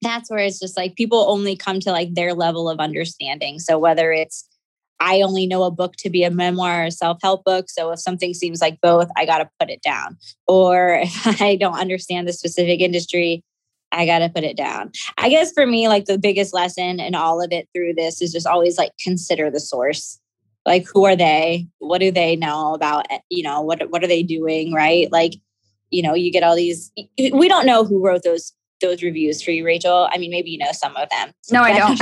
that's 0.00 0.30
where 0.30 0.40
it's 0.40 0.58
just 0.58 0.76
like 0.76 0.96
people 0.96 1.26
only 1.28 1.56
come 1.56 1.80
to 1.80 1.92
like 1.92 2.14
their 2.14 2.34
level 2.34 2.68
of 2.68 2.80
understanding. 2.80 3.58
So 3.58 3.78
whether 3.78 4.12
it's 4.12 4.48
I 5.02 5.20
only 5.22 5.48
know 5.48 5.64
a 5.64 5.70
book 5.70 5.96
to 5.96 6.10
be 6.10 6.22
a 6.22 6.30
memoir 6.30 6.86
or 6.86 6.90
self 6.90 7.18
help 7.20 7.42
book. 7.44 7.68
So 7.68 7.90
if 7.90 7.98
something 7.98 8.34
seems 8.34 8.60
like 8.60 8.80
both, 8.80 9.08
I 9.16 9.26
got 9.26 9.38
to 9.38 9.50
put 9.58 9.68
it 9.68 9.82
down. 9.82 10.16
Or 10.46 11.00
if 11.02 11.26
I 11.42 11.56
don't 11.56 11.78
understand 11.78 12.28
the 12.28 12.32
specific 12.32 12.80
industry, 12.80 13.42
I 13.92 14.06
got 14.06 14.20
to 14.20 14.28
put 14.28 14.44
it 14.44 14.56
down. 14.56 14.90
I 15.18 15.28
guess 15.28 15.52
for 15.52 15.66
me, 15.66 15.86
like 15.86 16.06
the 16.06 16.18
biggest 16.18 16.54
lesson 16.54 16.98
in 16.98 17.14
all 17.14 17.42
of 17.42 17.52
it 17.52 17.68
through 17.74 17.94
this 17.94 18.22
is 18.22 18.32
just 18.32 18.46
always 18.46 18.78
like 18.78 18.92
consider 18.98 19.50
the 19.50 19.60
source. 19.60 20.18
like 20.66 20.86
who 20.92 21.04
are 21.04 21.16
they 21.16 21.66
what 21.78 21.98
do 21.98 22.10
they 22.10 22.36
know 22.36 22.74
about 22.74 23.06
eh, 23.10 23.18
you 23.28 23.42
know 23.42 23.60
what 23.60 23.90
what 23.90 24.02
are 24.02 24.06
they 24.06 24.22
doing 24.22 24.72
right 24.72 25.10
like 25.10 25.34
you 25.90 26.02
know 26.02 26.14
you 26.14 26.32
get 26.32 26.42
all 26.42 26.56
these 26.56 26.90
we 27.18 27.48
don't 27.48 27.66
know 27.66 27.84
who 27.84 28.04
wrote 28.04 28.22
those 28.22 28.52
those 28.80 29.02
reviews 29.02 29.42
for 29.42 29.50
you 29.50 29.64
rachel 29.64 30.08
i 30.12 30.18
mean 30.18 30.30
maybe 30.30 30.50
you 30.50 30.58
know 30.58 30.72
some 30.72 30.96
of 30.96 31.08
them 31.10 31.32
no 31.50 31.62
i 31.62 31.76
don't 31.78 32.00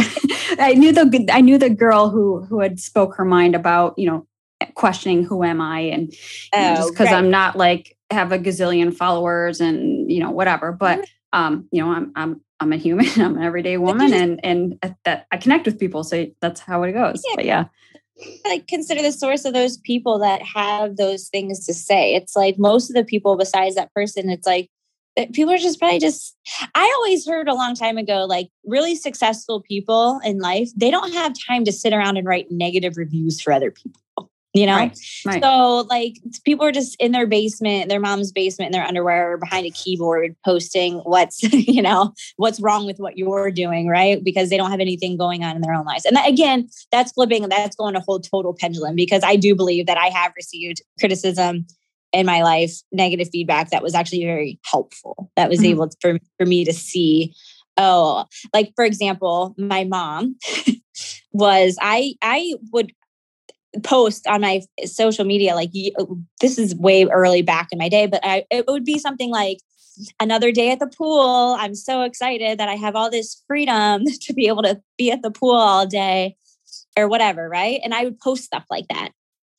i 0.61 0.72
knew 0.72 0.92
the 0.92 1.29
i 1.33 1.40
knew 1.40 1.59
the 1.59 1.70
girl 1.70 2.09
who 2.09 2.42
who 2.44 2.61
had 2.61 2.81
spoke 2.81 3.14
her 3.14 3.24
mind 3.24 3.55
about 3.55 3.98
you 3.98 4.07
know 4.07 4.26
questioning 4.74 5.24
who 5.24 5.42
am 5.42 5.61
i 5.61 5.81
and 5.81 6.14
oh, 6.55 6.76
just 6.76 6.92
because 6.92 7.07
right. 7.07 7.16
i'm 7.16 7.31
not 7.31 7.57
like 7.57 7.96
have 8.11 8.33
a 8.33 8.38
gazillion 8.38 8.94
followers 8.94 9.61
and 9.61 10.11
you 10.11 10.20
know 10.20 10.31
whatever 10.31 10.72
but 10.72 10.98
mm-hmm. 10.98 11.05
Um 11.33 11.69
you 11.71 11.83
know 11.83 11.90
i'm 11.93 12.12
i'm 12.16 12.40
i'm 12.61 12.73
a 12.73 12.77
human 12.77 13.07
i'm 13.16 13.37
an 13.37 13.43
everyday 13.43 13.77
woman 13.77 14.12
and 14.12 14.40
and 14.45 14.79
that 15.05 15.27
i 15.31 15.37
connect 15.37 15.66
with 15.66 15.79
people 15.79 16.05
so 16.05 16.27
that's 16.40 16.61
how 16.61 16.83
it 16.83 16.93
goes 16.93 17.23
yeah. 17.29 17.37
but 17.37 17.45
yeah. 17.45 17.64
Like 18.45 18.66
consider 18.66 19.01
the 19.01 19.12
source 19.12 19.47
of 19.47 19.55
those 19.55 19.79
people 19.79 20.19
that 20.19 20.43
have 20.43 20.97
those 20.97 21.29
things 21.29 21.64
to 21.66 21.73
say. 21.73 22.14
It's 22.14 22.37
like 22.37 22.59
most 22.59 22.90
of 22.90 22.95
the 22.95 23.05
people 23.05 23.37
besides 23.37 23.77
that 23.77 23.93
person 23.95 24.29
it's 24.29 24.47
like 24.47 24.69
eh, 25.16 25.27
people 25.33 25.53
are 25.53 25.59
just 25.59 25.79
probably 25.79 25.99
just 25.99 26.37
i 26.75 26.95
always 26.99 27.27
heard 27.27 27.49
a 27.49 27.55
long 27.55 27.75
time 27.75 27.99
ago 27.99 28.27
like 28.27 28.49
really 28.64 28.95
successful 28.95 29.62
people 29.62 30.21
in 30.25 30.38
life 30.38 30.69
they 30.77 30.90
don't 30.90 31.12
have 31.12 31.33
time 31.47 31.64
to 31.64 31.73
sit 31.73 31.93
around 31.93 32.16
and 32.16 32.27
write 32.27 32.47
negative 32.51 32.97
reviews 32.97 33.40
for 33.40 33.53
other 33.53 33.71
people 33.71 34.01
you 34.53 34.67
know 34.67 34.77
right, 34.77 34.99
right. 35.25 35.43
so 35.43 35.87
like 35.89 36.15
people 36.45 36.65
are 36.65 36.73
just 36.73 36.97
in 37.01 37.13
their 37.13 37.27
basement 37.27 37.89
their 37.89 38.01
mom's 38.01 38.33
basement 38.33 38.67
in 38.67 38.73
their 38.73 38.87
underwear 38.87 39.39
behind 39.39 39.67
a 39.67 39.71
keyboard 39.71 40.35
posting 40.45 40.99
what's 40.99 41.43
you 41.53 41.83
know 41.83 42.13
what's 42.37 42.61
wrong 42.61 42.87
with 42.87 42.99
what 42.99 43.17
you're 43.17 43.51
doing 43.51 43.89
right 43.89 44.25
because 44.25 44.51
they 44.51 44.57
don't 44.57 44.71
have 44.71 44.81
anything 44.81 45.17
going 45.17 45.45
on 45.45 45.57
in 45.57 45.63
their 45.63 45.75
own 45.75 45.85
lives 45.85 46.05
and 46.05 46.17
that, 46.17 46.29
again 46.29 46.69
that's 46.91 47.13
flipping 47.13 47.49
that's 47.49 47.77
going 47.77 47.95
to 47.95 48.01
hold 48.01 48.27
total 48.29 48.55
pendulum 48.59 48.95
because 48.95 49.23
i 49.25 49.37
do 49.37 49.55
believe 49.55 49.87
that 49.87 49.99
i 49.99 50.07
have 50.07 50.33
received 50.37 50.83
criticism 50.99 51.67
in 52.13 52.27
my 52.27 52.43
life 52.43 52.81
negative 52.91 53.29
feedback 53.31 53.71
that 53.71 53.83
was 53.83 53.95
actually 53.95 54.25
very 54.25 54.59
helpful 54.65 55.31
that 55.37 55.49
was 55.49 55.61
mm-hmm. 55.61 55.71
able 55.71 55.89
to, 55.89 55.97
for, 56.01 56.19
for 56.39 56.47
me 56.47 56.65
to 56.65 56.73
see 56.73 57.33
oh 57.77 58.25
like 58.53 58.73
for 58.75 58.85
example 58.85 59.55
my 59.57 59.85
mom 59.85 60.37
was 61.33 61.79
i 61.81 62.15
i 62.21 62.55
would 62.73 62.93
post 63.83 64.27
on 64.27 64.41
my 64.41 64.61
social 64.85 65.25
media 65.25 65.55
like 65.55 65.71
uh, 65.99 66.05
this 66.41 66.59
is 66.59 66.75
way 66.75 67.05
early 67.05 67.43
back 67.43 67.69
in 67.71 67.79
my 67.79 67.89
day 67.89 68.07
but 68.07 68.21
I, 68.25 68.45
it 68.51 68.67
would 68.67 68.85
be 68.85 68.99
something 68.99 69.31
like 69.31 69.59
another 70.19 70.51
day 70.51 70.71
at 70.71 70.79
the 70.79 70.87
pool. 70.87 71.57
I'm 71.59 71.75
so 71.75 72.03
excited 72.03 72.59
that 72.59 72.69
i 72.69 72.75
have 72.75 72.97
all 72.97 73.11
this 73.11 73.43
freedom 73.47 74.05
to 74.23 74.33
be 74.33 74.49
able 74.49 74.63
to 74.63 74.81
be 74.99 75.11
at 75.11 75.23
the 75.23 75.31
pool 75.31 75.55
all 75.55 75.87
day 75.87 76.37
or 76.97 77.09
whatever 77.09 77.49
right? 77.49 77.81
And 77.85 77.95
i 77.95 78.05
would 78.05 78.19
post 78.19 78.45
stuff 78.45 78.65
like 78.71 78.89
that. 78.89 79.11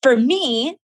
For 0.04 0.15
me 0.17 0.78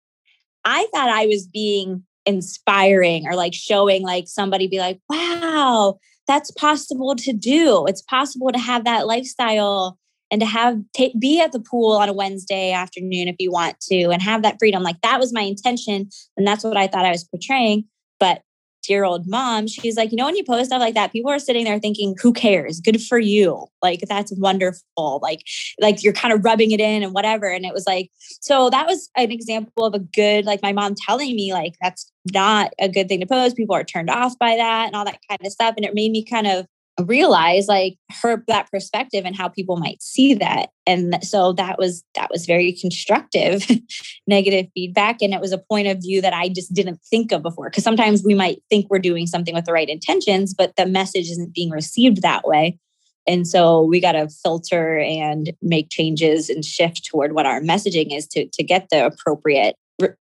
i 0.65 0.87
thought 0.93 1.09
i 1.09 1.27
was 1.27 1.47
being 1.47 2.05
inspiring 2.27 3.27
or 3.27 3.35
like 3.35 3.53
showing 3.53 4.03
like 4.03 4.27
somebody 4.27 4.67
be 4.67 4.79
like 4.79 4.99
wow 5.11 5.99
that's 6.27 6.51
possible 6.51 7.15
to 7.17 7.33
do. 7.33 7.85
It's 7.87 8.03
possible 8.03 8.51
to 8.53 8.59
have 8.59 8.85
that 8.85 9.07
lifestyle 9.07 9.99
and 10.31 10.41
to 10.41 10.47
have 10.47 10.79
be 11.19 11.41
at 11.41 11.53
the 11.53 11.61
pool 11.61 11.93
on 11.93 12.09
a 12.09 12.13
Wednesday 12.13 12.73
afternoon 12.73 13.29
if 13.29 13.37
you 13.39 13.51
want 13.53 13.79
to 13.81 14.11
and 14.11 14.23
have 14.23 14.43
that 14.43 14.57
freedom. 14.59 14.83
Like 14.83 15.01
that 15.03 15.21
was 15.21 15.33
my 15.33 15.43
intention. 15.43 16.09
And 16.37 16.47
that's 16.47 16.65
what 16.65 16.77
I 16.77 16.87
thought 16.87 17.05
I 17.05 17.11
was 17.11 17.25
portraying. 17.25 17.85
But 18.19 18.43
dear 18.87 19.05
old 19.05 19.27
mom, 19.27 19.67
she's 19.67 19.97
like, 19.97 20.11
you 20.11 20.17
know, 20.17 20.27
when 20.27 20.37
you 20.37 20.45
post 20.45 20.67
stuff 20.67 20.81
like 20.81 20.95
that, 20.95 21.13
people 21.13 21.31
are 21.31 21.39
sitting 21.39 21.65
there 21.65 21.79
thinking, 21.79 22.15
who 22.21 22.33
cares? 22.33 22.81
Good 22.81 23.03
for 23.03 23.19
you. 23.19 23.67
Like 23.83 24.01
that's 24.09 24.33
wonderful. 24.37 25.21
Like, 25.23 25.41
like 25.81 26.03
you're 26.03 26.13
kind 26.13 26.35
of 26.35 26.45
rubbing 26.45 26.71
it 26.71 26.81
in 26.81 27.03
and 27.03 27.15
whatever. 27.15 27.47
And 27.47 27.65
it 27.65 27.73
was 27.73 27.87
like, 27.87 28.11
so 28.41 28.69
that 28.71 28.87
was 28.87 29.11
an 29.17 29.31
example 29.31 29.85
of 29.85 29.95
a 29.95 29.99
good, 29.99 30.45
like 30.45 30.63
my 30.63 30.73
mom 30.73 30.95
telling 30.95 31.35
me, 31.35 31.53
like, 31.53 31.75
that's 31.81 32.11
not 32.33 32.73
a 32.79 32.89
good 32.89 33.09
thing 33.09 33.21
to 33.21 33.27
post. 33.27 33.57
People 33.57 33.75
are 33.75 33.85
turned 33.85 34.11
off 34.11 34.39
by 34.39 34.57
that 34.57 34.87
and 34.87 34.97
all 34.97 35.05
that 35.05 35.21
kind 35.29 35.41
of 35.45 35.53
stuff. 35.53 35.75
And 35.77 35.85
it 35.85 35.95
made 35.95 36.11
me 36.11 36.25
kind 36.25 36.47
of 36.47 36.67
realize 37.02 37.66
like 37.66 37.96
her 38.22 38.44
that 38.46 38.70
perspective 38.70 39.24
and 39.24 39.35
how 39.35 39.48
people 39.48 39.76
might 39.76 40.00
see 40.02 40.35
that. 40.35 40.70
And 40.87 41.18
so 41.24 41.52
that 41.54 41.78
was 41.78 42.04
that 42.14 42.30
was 42.30 42.46
very 42.46 42.72
constructive 42.72 43.66
negative 44.26 44.66
feedback. 44.74 45.20
And 45.20 45.35
it 45.35 45.40
was 45.40 45.52
a 45.52 45.59
point 45.59 45.88
of 45.88 45.98
view 46.00 46.20
that 46.20 46.33
i 46.33 46.48
just 46.48 46.72
didn't 46.72 47.00
think 47.11 47.33
of 47.33 47.42
before 47.42 47.70
because 47.70 47.85
sometimes 47.85 48.22
we 48.24 48.35
might 48.35 48.62
think 48.70 48.87
we're 48.88 48.98
doing 48.98 49.26
something 49.26 49.54
with 49.54 49.64
the 49.64 49.72
right 49.72 49.88
intentions 49.88 50.54
but 50.54 50.76
the 50.76 50.87
message 50.87 51.30
isn't 51.30 51.54
being 51.54 51.70
received 51.70 52.22
that 52.22 52.46
way. 52.46 52.78
And 53.26 53.48
so 53.48 53.83
we 53.83 54.00
got 54.00 54.12
to 54.12 54.28
filter 54.28 54.98
and 54.98 55.52
make 55.62 55.88
changes 55.90 56.50
and 56.50 56.64
shift 56.64 57.07
toward 57.07 57.33
what 57.33 57.46
our 57.46 57.61
messaging 57.61 58.14
is 58.14 58.26
to 58.28 58.46
to 58.52 58.62
get 58.62 58.88
the 58.90 59.07
appropriate 59.07 59.76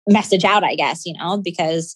message 0.09 0.45
out 0.45 0.65
i 0.65 0.75
guess 0.75 1.05
you 1.05 1.13
know 1.19 1.37
because 1.37 1.95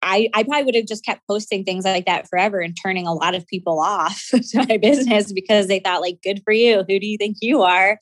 I, 0.00 0.28
I 0.32 0.44
probably 0.44 0.64
would 0.64 0.74
have 0.76 0.86
just 0.86 1.04
kept 1.04 1.26
posting 1.26 1.64
things 1.64 1.84
like 1.84 2.06
that 2.06 2.28
forever 2.28 2.60
and 2.60 2.76
turning 2.80 3.06
a 3.06 3.14
lot 3.14 3.34
of 3.34 3.46
people 3.46 3.80
off 3.80 4.28
to 4.50 4.66
my 4.68 4.76
business 4.76 5.32
because 5.32 5.66
they 5.66 5.80
thought 5.80 6.00
like 6.00 6.22
good 6.22 6.40
for 6.44 6.52
you. 6.52 6.84
Who 6.88 7.00
do 7.00 7.06
you 7.06 7.18
think 7.18 7.38
you 7.40 7.62
are? 7.62 7.98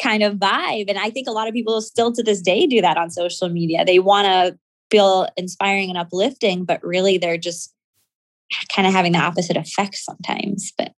kind 0.00 0.22
of 0.22 0.34
vibe. 0.34 0.86
And 0.88 0.98
i 0.98 1.10
think 1.10 1.28
a 1.28 1.32
lot 1.32 1.48
of 1.48 1.54
people 1.54 1.80
still 1.80 2.12
to 2.12 2.22
this 2.22 2.42
day 2.42 2.66
do 2.66 2.80
that 2.80 2.96
on 2.96 3.10
social 3.10 3.48
media. 3.48 3.84
They 3.84 3.98
want 3.98 4.26
to 4.26 4.58
feel 4.90 5.26
inspiring 5.38 5.88
and 5.88 5.96
uplifting 5.96 6.64
but 6.66 6.82
really 6.84 7.16
they're 7.16 7.38
just 7.38 7.72
kind 8.74 8.86
of 8.86 8.92
having 8.92 9.12
the 9.12 9.18
opposite 9.18 9.56
effect 9.56 9.94
sometimes 9.94 10.70
but 10.76 10.92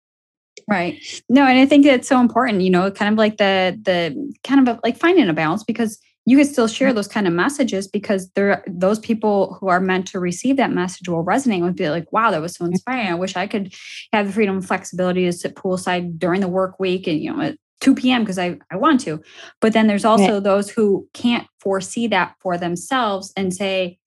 right. 0.68 0.98
No 1.28 1.44
and 1.44 1.60
i 1.60 1.66
think 1.66 1.86
it's 1.86 2.08
so 2.08 2.18
important 2.20 2.62
you 2.62 2.70
know 2.70 2.90
kind 2.90 3.12
of 3.12 3.18
like 3.18 3.36
the 3.36 3.78
the 3.82 4.32
kind 4.42 4.68
of 4.68 4.80
like 4.82 4.98
finding 4.98 5.28
a 5.28 5.32
balance 5.32 5.62
because 5.62 5.98
you 6.26 6.36
can 6.36 6.46
still 6.46 6.66
share 6.66 6.90
mm. 6.90 6.94
those 6.94 7.08
kind 7.08 7.26
of 7.26 7.32
messages 7.32 7.86
because 7.88 8.30
there 8.30 8.64
those 8.66 8.98
people 8.98 9.56
who 9.60 9.68
are 9.68 9.80
meant 9.80 10.06
to 10.08 10.20
receive 10.20 10.56
that 10.56 10.72
message 10.72 11.08
will 11.08 11.24
resonate 11.24 11.62
with 11.62 11.76
be 11.76 11.88
like 11.90 12.10
wow 12.12 12.30
that 12.30 12.40
was 12.40 12.54
so 12.54 12.64
inspiring 12.64 13.08
i 13.08 13.14
wish 13.14 13.36
i 13.36 13.46
could 13.46 13.74
have 14.12 14.26
the 14.26 14.32
freedom 14.32 14.56
and 14.56 14.66
flexibility 14.66 15.24
to 15.24 15.32
sit 15.32 15.54
poolside 15.54 16.18
during 16.18 16.40
the 16.40 16.48
work 16.48 16.78
week 16.78 17.06
and 17.06 17.20
you 17.20 17.32
know 17.32 17.40
at 17.40 17.58
2 17.80 17.94
p.m 17.94 18.22
because 18.22 18.38
i 18.38 18.56
i 18.70 18.76
want 18.76 19.00
to 19.00 19.22
but 19.60 19.72
then 19.72 19.86
there's 19.86 20.04
also 20.04 20.34
right. 20.34 20.42
those 20.42 20.70
who 20.70 21.08
can't 21.12 21.46
foresee 21.60 22.06
that 22.06 22.34
for 22.40 22.56
themselves 22.56 23.32
and 23.36 23.52
say 23.52 23.98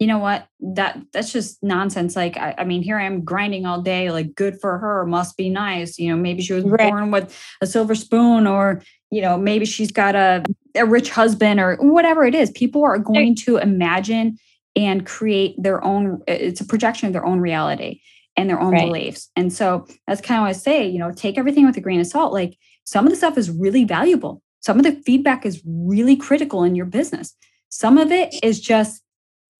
you 0.00 0.06
know 0.06 0.18
what 0.18 0.48
that 0.60 0.98
that's 1.12 1.30
just 1.30 1.62
nonsense 1.62 2.16
like 2.16 2.36
I, 2.36 2.54
I, 2.58 2.64
mean 2.64 2.82
here 2.82 2.98
i 2.98 3.04
am 3.04 3.22
grinding 3.22 3.66
all 3.66 3.82
day 3.82 4.10
like 4.10 4.34
good 4.34 4.58
for 4.58 4.78
her 4.78 5.04
must 5.04 5.36
be 5.36 5.50
nice 5.50 5.98
you 5.98 6.08
know 6.08 6.16
maybe 6.16 6.42
she 6.42 6.54
was 6.54 6.64
right. 6.64 6.90
born 6.90 7.10
with 7.10 7.38
a 7.60 7.66
silver 7.66 7.94
spoon 7.94 8.46
or 8.46 8.82
you 9.10 9.20
know 9.20 9.36
maybe 9.36 9.66
she's 9.66 9.92
got 9.92 10.16
a, 10.16 10.42
a 10.76 10.86
rich 10.86 11.10
husband 11.10 11.60
or 11.60 11.76
whatever 11.76 12.24
it 12.24 12.34
is 12.34 12.50
people 12.50 12.84
are 12.84 12.98
going 12.98 13.34
to 13.34 13.56
imagine 13.56 14.38
and 14.76 15.06
create 15.06 15.54
their 15.58 15.82
own 15.84 16.20
it's 16.26 16.60
a 16.60 16.64
projection 16.64 17.06
of 17.06 17.12
their 17.12 17.24
own 17.24 17.40
reality 17.40 18.00
and 18.36 18.48
their 18.48 18.60
own 18.60 18.72
right. 18.72 18.86
beliefs 18.86 19.30
and 19.36 19.52
so 19.52 19.86
that's 20.06 20.20
kind 20.20 20.38
of 20.38 20.42
what 20.42 20.50
i 20.50 20.52
say 20.52 20.86
you 20.86 20.98
know 20.98 21.12
take 21.12 21.38
everything 21.38 21.66
with 21.66 21.76
a 21.76 21.80
grain 21.80 22.00
of 22.00 22.06
salt 22.06 22.32
like 22.32 22.56
some 22.84 23.06
of 23.06 23.10
the 23.10 23.16
stuff 23.16 23.36
is 23.36 23.50
really 23.50 23.84
valuable 23.84 24.42
some 24.60 24.78
of 24.78 24.84
the 24.84 24.92
feedback 25.04 25.44
is 25.44 25.62
really 25.66 26.16
critical 26.16 26.64
in 26.64 26.74
your 26.74 26.86
business 26.86 27.34
some 27.68 27.98
of 27.98 28.10
it 28.12 28.34
is 28.42 28.60
just 28.60 29.02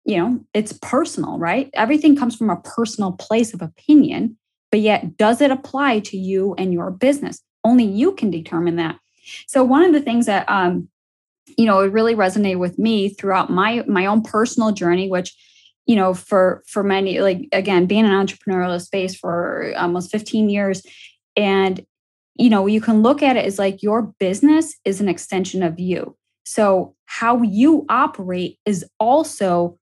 you 0.04 0.16
know, 0.16 0.40
it's 0.54 0.72
personal, 0.72 1.38
right? 1.38 1.70
Everything 1.74 2.16
comes 2.16 2.36
from 2.36 2.50
a 2.50 2.60
personal 2.60 3.12
place 3.12 3.52
of 3.52 3.62
opinion, 3.62 4.36
but 4.70 4.80
yet 4.80 5.16
does 5.16 5.40
it 5.40 5.50
apply 5.50 6.00
to 6.00 6.16
you 6.16 6.54
and 6.56 6.72
your 6.72 6.90
business? 6.90 7.40
Only 7.64 7.84
you 7.84 8.12
can 8.12 8.30
determine 8.30 8.76
that. 8.76 8.96
So 9.46 9.62
one 9.62 9.84
of 9.84 9.92
the 9.92 10.00
things 10.00 10.26
that 10.26 10.48
um, 10.48 10.88
you 11.56 11.66
know, 11.66 11.80
it 11.80 11.92
really 11.92 12.14
resonated 12.14 12.58
with 12.58 12.78
me 12.78 13.08
throughout 13.08 13.50
my 13.50 13.84
my 13.86 14.06
own 14.06 14.22
personal 14.22 14.72
journey, 14.72 15.08
which 15.08 15.34
you 15.86 15.96
know, 15.96 16.14
for 16.14 16.62
for 16.66 16.82
many, 16.82 17.20
like 17.20 17.48
again, 17.52 17.86
being 17.86 18.04
an 18.04 18.12
entrepreneurial 18.12 18.80
space 18.80 19.14
for 19.14 19.72
almost 19.76 20.10
15 20.10 20.48
years, 20.48 20.82
and 21.36 21.84
you 22.36 22.48
know, 22.48 22.66
you 22.66 22.80
can 22.80 23.02
look 23.02 23.22
at 23.22 23.36
it 23.36 23.44
as 23.44 23.58
like 23.58 23.82
your 23.82 24.02
business 24.18 24.74
is 24.84 25.00
an 25.00 25.08
extension 25.08 25.62
of 25.62 25.78
you. 25.78 26.16
So 26.44 26.94
how 27.06 27.42
you 27.42 27.84
operate 27.88 28.58
is 28.64 28.84
also 28.98 29.78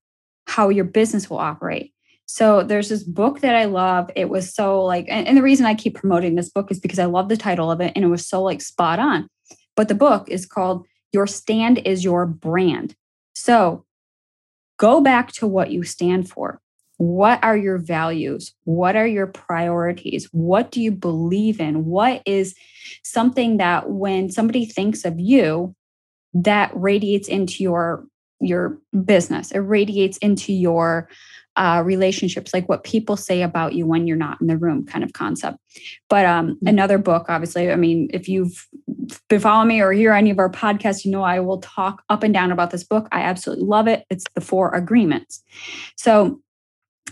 how 0.47 0.69
your 0.69 0.85
business 0.85 1.31
will 1.31 1.39
operate. 1.39 1.93
So 2.27 2.63
there's 2.63 2.89
this 2.89 3.05
book 3.05 3.41
that 3.41 3.55
I 3.55 3.65
love. 3.65 4.11
It 4.17 4.29
was 4.29 4.55
so 4.55 4.85
like, 4.85 5.07
and, 5.09 5.27
and, 5.27 5.37
the 5.37 5.43
reason 5.43 5.65
I 5.65 5.75
keep 5.75 5.95
promoting 5.95 6.35
this 6.35 6.51
book 6.51 6.71
is 6.71 6.79
because 6.79 6.99
I 6.99 7.07
love 7.07 7.29
the 7.29 7.37
title 7.37 7.71
of 7.71 7.81
it 7.81 7.93
and 7.97 8.05
it 8.05 8.09
was 8.09 8.27
so 8.27 8.43
like 8.43 8.61
spot 8.61 8.99
on. 8.99 9.29
But 9.77 9.89
the 9.89 9.95
book 9.95 10.29
is 10.29 10.45
called 10.45 10.87
Your 11.13 11.27
Stand 11.27 11.79
is 11.85 12.05
Your 12.05 12.27
Brand. 12.27 12.95
So 13.35 13.85
go 14.79 15.01
back 15.01 15.33
to 15.33 15.47
what 15.47 15.71
you 15.71 15.83
stand 15.83 16.29
for. 16.29 16.61
What 16.99 17.43
are 17.45 17.57
your 17.57 17.79
values? 17.79 18.55
What 18.65 18.97
are 18.97 19.07
your 19.07 19.29
priorities? 19.29 20.29
What 20.33 20.73
do 20.73 20.83
you 20.83 20.91
believe 20.91 21.61
in? 21.61 21.85
What 21.85 22.23
is 22.27 22.57
something 23.05 23.59
that 23.59 23.91
when 23.91 24.31
somebody 24.31 24.67
thinks 24.67 25.05
of 25.05 25.21
you, 25.21 25.77
that 26.35 26.71
radiates 26.75 27.29
into 27.29 27.63
your 27.63 28.07
your 28.41 28.79
business 29.05 29.51
it 29.51 29.59
radiates 29.59 30.17
into 30.19 30.53
your 30.53 31.09
uh, 31.59 31.83
relationships, 31.85 32.55
like 32.55 32.69
what 32.69 32.85
people 32.85 33.17
say 33.17 33.43
about 33.43 33.75
you 33.75 33.85
when 33.85 34.07
you're 34.07 34.17
not 34.17 34.41
in 34.41 34.47
the 34.47 34.57
room, 34.57 34.87
kind 34.87 35.03
of 35.03 35.13
concept. 35.13 35.59
But 36.09 36.25
um, 36.25 36.55
mm-hmm. 36.55 36.69
another 36.69 36.99
book, 36.99 37.27
obviously, 37.29 37.73
I 37.73 37.77
mean, 37.77 38.09
if 38.15 38.29
you've 38.29 38.67
been 39.29 39.41
following 39.41 39.69
me 39.69 39.83
or 39.83 39.91
hear 39.91 40.13
any 40.13 40.31
of 40.31 40.39
our 40.39 40.51
podcasts, 40.51 41.05
you 41.05 41.11
know 41.11 41.25
I 41.25 41.41
will 41.41 41.61
talk 41.61 42.05
up 42.09 42.23
and 42.23 42.33
down 42.33 42.53
about 42.53 42.71
this 42.71 42.85
book. 42.85 43.09
I 43.11 43.23
absolutely 43.23 43.65
love 43.65 43.89
it. 43.89 44.07
It's 44.09 44.25
The 44.37 44.41
Four 44.41 44.73
Agreements. 44.73 45.43
So 45.97 46.41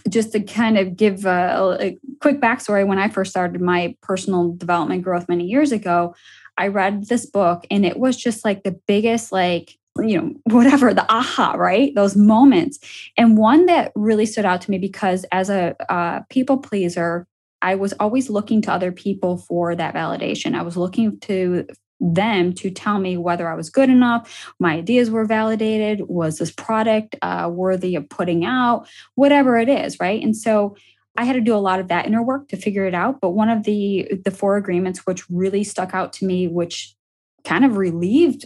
just 0.09 0.31
to 0.33 0.41
kind 0.41 0.79
of 0.79 0.97
give 0.97 1.27
a, 1.27 1.77
a, 1.81 1.99
quick 2.21 2.41
backstory, 2.41 2.87
when 2.87 2.99
I 2.99 3.09
first 3.09 3.33
started 3.33 3.61
my 3.61 3.97
personal 4.01 4.53
development 4.53 5.03
growth 5.03 5.29
many 5.29 5.45
years 5.45 5.73
ago, 5.73 6.15
I 6.57 6.69
read 6.69 7.09
this 7.09 7.27
book 7.27 7.67
and 7.69 7.85
it 7.85 7.99
was 7.99 8.17
just 8.17 8.45
like 8.45 8.63
the 8.63 8.79
biggest, 8.87 9.33
like, 9.33 9.77
you 10.03 10.21
know, 10.21 10.35
whatever, 10.45 10.93
the 10.93 11.11
aha, 11.13 11.53
right? 11.53 11.95
Those 11.95 12.17
moments. 12.17 12.79
And 13.17 13.37
one 13.37 13.67
that 13.67 13.93
really 13.95 14.27
stood 14.27 14.45
out 14.45 14.61
to 14.63 14.71
me 14.71 14.79
because 14.79 15.25
as 15.33 15.51
a 15.51 15.77
uh, 15.93 16.21
people 16.31 16.59
pleaser, 16.59 17.27
I 17.63 17.75
was 17.75 17.93
always 17.95 18.31
looking 18.31 18.63
to 18.63 18.73
other 18.73 18.93
people 18.93 19.39
for 19.39 19.75
that 19.75 19.95
validation. 19.95 20.55
I 20.55 20.63
was 20.63 20.77
looking 20.77 21.19
to 21.21 21.67
them 22.01 22.53
to 22.53 22.71
tell 22.71 22.99
me 22.99 23.17
whether 23.17 23.49
I 23.49 23.55
was 23.55 23.71
good 23.71 23.89
enough, 23.89 24.53
my 24.61 24.75
ideas 24.75 25.11
were 25.11 25.25
validated, 25.25 26.07
was 26.09 26.39
this 26.39 26.51
product 26.51 27.17
uh, 27.23 27.49
worthy 27.51 27.95
of 27.95 28.09
putting 28.09 28.45
out, 28.45 28.87
whatever 29.15 29.57
it 29.57 29.69
is, 29.69 29.99
right? 29.99 30.23
And 30.23 30.37
so 30.37 30.77
I 31.17 31.25
had 31.25 31.35
to 31.35 31.41
do 31.41 31.55
a 31.55 31.59
lot 31.59 31.81
of 31.81 31.89
that 31.89 32.07
inner 32.07 32.23
work 32.23 32.49
to 32.49 32.57
figure 32.57 32.85
it 32.85 32.95
out. 32.95 33.21
But 33.21 33.31
one 33.31 33.49
of 33.49 33.65
the 33.65 34.09
the 34.25 34.31
four 34.31 34.57
agreements, 34.57 35.07
which 35.07 35.29
really 35.31 35.65
stuck 35.65 35.95
out 35.95 36.13
to 36.15 36.27
me, 36.27 36.47
which 36.47 36.95
kind 37.45 37.65
of 37.65 37.77
relieved 37.77 38.45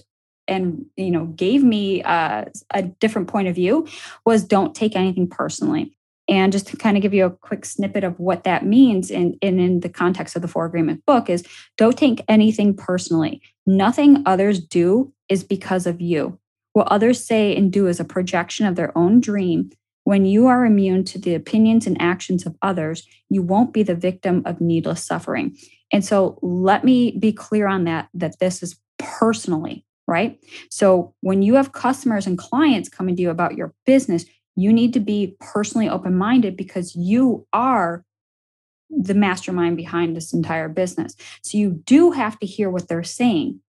and 0.50 0.84
you 0.96 1.10
know 1.10 1.26
gave 1.26 1.62
me 1.62 2.02
uh, 2.02 2.44
a 2.74 2.82
different 2.82 3.28
point 3.28 3.48
of 3.48 3.54
view, 3.54 3.86
was 4.26 4.44
don't 4.44 4.74
take 4.74 4.94
anything 4.96 5.28
personally. 5.28 5.96
And 6.28 6.52
just 6.52 6.68
to 6.68 6.76
kind 6.76 6.96
of 6.96 7.02
give 7.02 7.12
you 7.12 7.26
a 7.26 7.30
quick 7.30 7.64
snippet 7.64 8.04
of 8.04 8.20
what 8.20 8.44
that 8.44 8.64
means 8.64 9.10
in, 9.10 9.36
in, 9.40 9.58
in 9.58 9.80
the 9.80 9.88
context 9.88 10.36
of 10.36 10.42
the 10.42 10.48
Four 10.48 10.64
Agreement 10.64 11.04
book 11.04 11.28
is 11.28 11.44
don't 11.76 11.98
take 11.98 12.24
anything 12.28 12.72
personally. 12.76 13.42
Nothing 13.66 14.22
others 14.26 14.60
do 14.60 15.12
is 15.28 15.42
because 15.42 15.86
of 15.88 16.00
you. 16.00 16.38
What 16.72 16.86
others 16.86 17.24
say 17.24 17.56
and 17.56 17.72
do 17.72 17.88
is 17.88 17.98
a 17.98 18.04
projection 18.04 18.64
of 18.66 18.76
their 18.76 18.96
own 18.96 19.20
dream. 19.20 19.70
When 20.04 20.24
you 20.24 20.46
are 20.46 20.64
immune 20.64 21.04
to 21.06 21.18
the 21.18 21.34
opinions 21.34 21.86
and 21.88 22.00
actions 22.00 22.46
of 22.46 22.56
others, 22.62 23.08
you 23.28 23.42
won't 23.42 23.72
be 23.72 23.82
the 23.82 23.96
victim 23.96 24.42
of 24.46 24.60
needless 24.60 25.04
suffering. 25.04 25.56
And 25.92 26.04
so 26.04 26.38
let 26.42 26.84
me 26.84 27.16
be 27.18 27.32
clear 27.32 27.66
on 27.66 27.84
that, 27.84 28.08
that 28.14 28.38
this 28.38 28.62
is 28.62 28.78
personally, 28.98 29.84
right? 30.10 30.38
So 30.70 31.14
when 31.20 31.40
you 31.40 31.54
have 31.54 31.72
customers 31.72 32.26
and 32.26 32.36
clients 32.36 32.88
coming 32.88 33.16
to 33.16 33.22
you 33.22 33.30
about 33.30 33.56
your 33.56 33.72
business, 33.86 34.26
you 34.56 34.72
need 34.72 34.92
to 34.92 35.00
be 35.00 35.36
personally 35.40 35.88
open 35.88 36.16
minded 36.16 36.56
because 36.56 36.94
you 36.96 37.46
are 37.52 38.04
the 38.90 39.14
mastermind 39.14 39.76
behind 39.76 40.16
this 40.16 40.32
entire 40.34 40.68
business. 40.68 41.14
So 41.42 41.56
you 41.56 41.80
do 41.86 42.10
have 42.10 42.38
to 42.40 42.46
hear 42.46 42.68
what 42.68 42.88
they're 42.88 43.04
saying, 43.04 43.60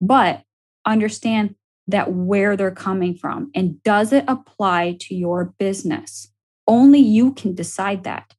but 0.00 0.42
understand 0.84 1.54
that 1.86 2.12
where 2.12 2.56
they're 2.56 2.72
coming 2.72 3.14
from 3.14 3.50
and 3.54 3.80
does 3.84 4.12
it 4.12 4.24
apply 4.26 4.96
to 5.00 5.14
your 5.14 5.54
business? 5.58 6.28
Only 6.66 6.98
you 6.98 7.32
can 7.34 7.54
decide 7.54 8.02
that. 8.04 8.34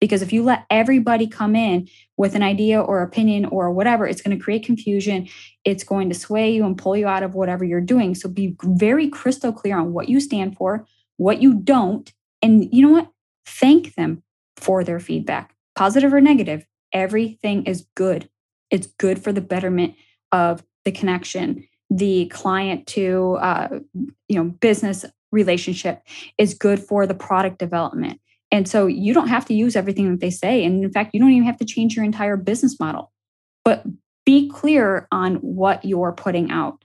Because 0.00 0.20
if 0.22 0.32
you 0.32 0.42
let 0.42 0.66
everybody 0.70 1.26
come 1.26 1.56
in 1.56 1.88
with 2.16 2.34
an 2.34 2.42
idea 2.42 2.80
or 2.80 3.02
opinion 3.02 3.46
or 3.46 3.72
whatever, 3.72 4.06
it's 4.06 4.20
going 4.20 4.36
to 4.36 4.42
create 4.42 4.64
confusion. 4.64 5.28
It's 5.64 5.84
going 5.84 6.08
to 6.10 6.14
sway 6.14 6.52
you 6.52 6.66
and 6.66 6.76
pull 6.76 6.96
you 6.96 7.06
out 7.06 7.22
of 7.22 7.34
whatever 7.34 7.64
you're 7.64 7.80
doing. 7.80 8.14
So 8.14 8.28
be 8.28 8.56
very 8.62 9.08
crystal 9.08 9.52
clear 9.52 9.78
on 9.78 9.92
what 9.92 10.08
you 10.08 10.20
stand 10.20 10.56
for, 10.56 10.86
what 11.16 11.40
you 11.40 11.54
don't. 11.54 12.12
And 12.42 12.72
you 12.74 12.82
know 12.82 12.92
what? 12.92 13.10
Thank 13.46 13.94
them 13.94 14.22
for 14.56 14.84
their 14.84 15.00
feedback, 15.00 15.54
positive 15.74 16.12
or 16.12 16.20
negative. 16.20 16.66
Everything 16.92 17.64
is 17.64 17.86
good. 17.94 18.28
It's 18.70 18.86
good 18.86 19.22
for 19.22 19.32
the 19.32 19.40
betterment 19.40 19.94
of 20.32 20.62
the 20.84 20.92
connection, 20.92 21.66
the 21.90 22.26
client 22.26 22.86
to 22.88 23.36
uh, 23.40 23.80
you 24.28 24.36
know 24.36 24.44
business 24.44 25.04
relationship 25.32 26.02
is 26.38 26.54
good 26.54 26.80
for 26.80 27.06
the 27.06 27.14
product 27.14 27.58
development. 27.58 28.20
And 28.50 28.68
so 28.68 28.86
you 28.86 29.12
don't 29.12 29.28
have 29.28 29.44
to 29.46 29.54
use 29.54 29.76
everything 29.76 30.10
that 30.10 30.20
they 30.20 30.30
say. 30.30 30.64
And 30.64 30.84
in 30.84 30.92
fact, 30.92 31.12
you 31.12 31.20
don't 31.20 31.32
even 31.32 31.46
have 31.46 31.58
to 31.58 31.64
change 31.64 31.96
your 31.96 32.04
entire 32.04 32.36
business 32.36 32.78
model. 32.78 33.12
But 33.64 33.84
be 34.24 34.48
clear 34.48 35.08
on 35.10 35.36
what 35.36 35.84
you're 35.84 36.12
putting 36.12 36.50
out 36.50 36.84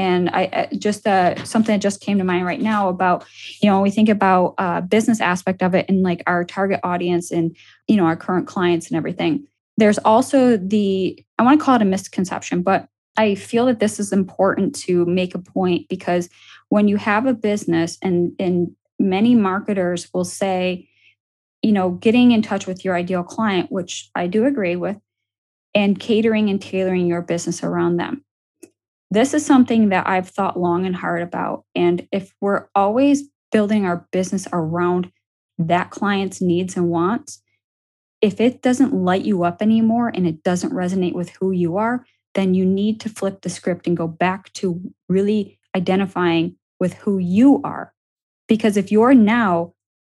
and 0.00 0.30
I 0.30 0.68
just 0.78 1.06
uh, 1.06 1.44
something 1.44 1.74
that 1.74 1.82
just 1.82 2.00
came 2.00 2.18
to 2.18 2.24
mind 2.24 2.46
right 2.46 2.60
now 2.60 2.88
about 2.88 3.24
you 3.60 3.68
know 3.68 3.80
we 3.82 3.90
think 3.90 4.08
about 4.08 4.54
uh, 4.56 4.80
business 4.80 5.20
aspect 5.20 5.62
of 5.62 5.74
it 5.74 5.86
and 5.88 6.02
like 6.02 6.22
our 6.26 6.44
target 6.44 6.80
audience 6.82 7.30
and 7.30 7.54
you 7.86 7.96
know 7.96 8.04
our 8.04 8.16
current 8.16 8.46
clients 8.46 8.88
and 8.88 8.96
everything. 8.96 9.46
There's 9.76 9.98
also 9.98 10.56
the 10.56 11.22
I 11.38 11.42
want 11.42 11.60
to 11.60 11.64
call 11.64 11.76
it 11.76 11.82
a 11.82 11.86
misconception, 11.86 12.62
but 12.62 12.88
I 13.16 13.34
feel 13.34 13.66
that 13.66 13.80
this 13.80 14.00
is 14.00 14.12
important 14.12 14.74
to 14.86 15.04
make 15.04 15.34
a 15.34 15.38
point 15.38 15.88
because 15.88 16.30
when 16.70 16.88
you 16.88 16.96
have 16.96 17.26
a 17.26 17.34
business 17.34 17.98
and 18.02 18.32
and 18.38 18.74
many 18.98 19.34
marketers 19.34 20.08
will 20.14 20.24
say, 20.24 20.88
you 21.62 21.72
know, 21.72 21.90
getting 21.90 22.32
in 22.32 22.42
touch 22.42 22.66
with 22.66 22.84
your 22.84 22.94
ideal 22.94 23.22
client, 23.22 23.70
which 23.70 24.10
I 24.14 24.26
do 24.26 24.46
agree 24.46 24.76
with, 24.76 24.96
and 25.74 25.98
catering 25.98 26.48
and 26.48 26.60
tailoring 26.60 27.06
your 27.06 27.22
business 27.22 27.62
around 27.62 27.96
them 27.96 28.24
this 29.10 29.34
is 29.34 29.44
something 29.44 29.88
that 29.88 30.08
I've 30.08 30.28
thought 30.28 30.58
long 30.58 30.86
and 30.86 30.94
hard 30.94 31.22
about. 31.22 31.64
And 31.74 32.06
if 32.12 32.32
we're 32.40 32.68
always 32.74 33.24
building 33.50 33.84
our 33.84 34.06
business 34.12 34.46
around 34.52 35.10
that 35.58 35.90
client's 35.90 36.40
needs 36.40 36.76
and 36.76 36.88
wants, 36.88 37.42
if 38.20 38.40
it 38.40 38.62
doesn't 38.62 38.94
light 38.94 39.24
you 39.24 39.44
up 39.44 39.60
anymore 39.60 40.08
and 40.08 40.26
it 40.26 40.42
doesn't 40.42 40.72
resonate 40.72 41.14
with 41.14 41.30
who 41.30 41.50
you 41.50 41.76
are, 41.76 42.04
then 42.34 42.54
you 42.54 42.64
need 42.64 43.00
to 43.00 43.08
flip 43.08 43.40
the 43.40 43.50
script 43.50 43.86
and 43.86 43.96
go 43.96 44.06
back 44.06 44.52
to 44.52 44.80
really 45.08 45.58
identifying 45.74 46.56
with 46.78 46.94
who 46.94 47.18
you 47.18 47.60
are. 47.64 47.92
Because 48.46 48.76
if 48.76 48.92
you're 48.92 49.14
now 49.14 49.72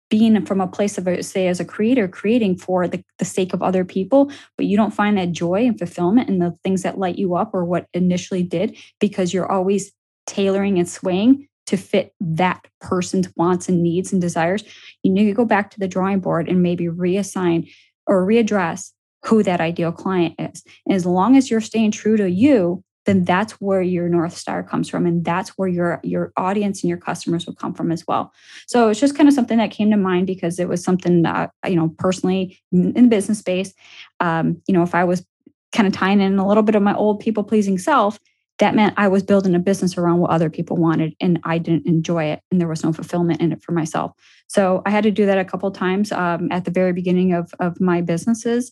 being 0.09 0.45
from 0.45 0.61
a 0.61 0.67
place 0.67 0.97
of, 0.97 1.07
uh, 1.07 1.21
say, 1.21 1.47
as 1.47 1.59
a 1.59 1.65
creator, 1.65 2.07
creating 2.07 2.57
for 2.57 2.87
the, 2.87 3.03
the 3.19 3.25
sake 3.25 3.53
of 3.53 3.61
other 3.61 3.83
people, 3.83 4.31
but 4.57 4.65
you 4.65 4.77
don't 4.77 4.93
find 4.93 5.17
that 5.17 5.31
joy 5.31 5.65
and 5.65 5.77
fulfillment 5.77 6.29
in 6.29 6.39
the 6.39 6.51
things 6.63 6.83
that 6.83 6.99
light 6.99 7.17
you 7.17 7.35
up 7.35 7.53
or 7.53 7.65
what 7.65 7.87
initially 7.93 8.43
did 8.43 8.77
because 8.99 9.33
you're 9.33 9.51
always 9.51 9.91
tailoring 10.27 10.77
and 10.77 10.87
swaying 10.87 11.47
to 11.67 11.77
fit 11.77 12.13
that 12.19 12.65
person's 12.79 13.27
wants 13.35 13.67
and 13.67 13.81
needs 13.81 14.13
and 14.13 14.21
desires, 14.21 14.63
you 15.03 15.11
need 15.11 15.25
to 15.25 15.33
go 15.33 15.45
back 15.45 15.71
to 15.71 15.79
the 15.79 15.87
drawing 15.87 16.19
board 16.19 16.47
and 16.47 16.61
maybe 16.61 16.85
reassign 16.85 17.71
or 18.05 18.25
readdress 18.25 18.91
who 19.25 19.41
that 19.41 19.61
ideal 19.61 19.91
client 19.91 20.35
is. 20.37 20.63
And 20.85 20.95
as 20.95 21.05
long 21.05 21.35
as 21.35 21.49
you're 21.49 21.61
staying 21.61 21.91
true 21.91 22.17
to 22.17 22.29
you, 22.29 22.83
then 23.05 23.23
that's 23.23 23.53
where 23.53 23.81
your 23.81 24.09
north 24.09 24.35
star 24.35 24.63
comes 24.63 24.89
from 24.89 25.05
and 25.05 25.23
that's 25.23 25.49
where 25.57 25.67
your 25.67 25.99
your 26.03 26.33
audience 26.37 26.83
and 26.83 26.89
your 26.89 26.97
customers 26.97 27.45
will 27.45 27.55
come 27.55 27.73
from 27.73 27.91
as 27.91 28.05
well. 28.07 28.33
So 28.67 28.89
it's 28.89 28.99
just 28.99 29.15
kind 29.15 29.29
of 29.29 29.35
something 29.35 29.57
that 29.57 29.71
came 29.71 29.91
to 29.91 29.97
mind 29.97 30.27
because 30.27 30.59
it 30.59 30.67
was 30.67 30.83
something 30.83 31.21
that 31.23 31.51
you 31.67 31.75
know 31.75 31.93
personally 31.97 32.59
in 32.71 32.93
the 32.93 33.03
business 33.03 33.39
space 33.39 33.73
um, 34.19 34.61
you 34.67 34.73
know 34.73 34.83
if 34.83 34.95
i 34.95 35.03
was 35.03 35.25
kind 35.71 35.87
of 35.87 35.93
tying 35.93 36.21
in 36.21 36.39
a 36.39 36.47
little 36.47 36.63
bit 36.63 36.75
of 36.75 36.81
my 36.81 36.95
old 36.95 37.19
people 37.19 37.43
pleasing 37.43 37.77
self 37.77 38.19
that 38.59 38.75
meant 38.75 38.93
i 38.97 39.07
was 39.07 39.23
building 39.23 39.55
a 39.55 39.59
business 39.59 39.97
around 39.97 40.19
what 40.19 40.31
other 40.31 40.49
people 40.49 40.77
wanted 40.77 41.13
and 41.19 41.39
i 41.43 41.57
didn't 41.57 41.85
enjoy 41.85 42.23
it 42.23 42.41
and 42.51 42.59
there 42.59 42.67
was 42.67 42.83
no 42.83 42.93
fulfillment 42.93 43.41
in 43.41 43.51
it 43.51 43.61
for 43.61 43.71
myself. 43.71 44.11
So 44.47 44.81
i 44.85 44.89
had 44.89 45.03
to 45.03 45.11
do 45.11 45.25
that 45.25 45.37
a 45.37 45.45
couple 45.45 45.69
times 45.71 46.11
um, 46.11 46.51
at 46.51 46.65
the 46.65 46.71
very 46.71 46.93
beginning 46.93 47.33
of, 47.33 47.53
of 47.59 47.79
my 47.81 48.01
businesses 48.01 48.71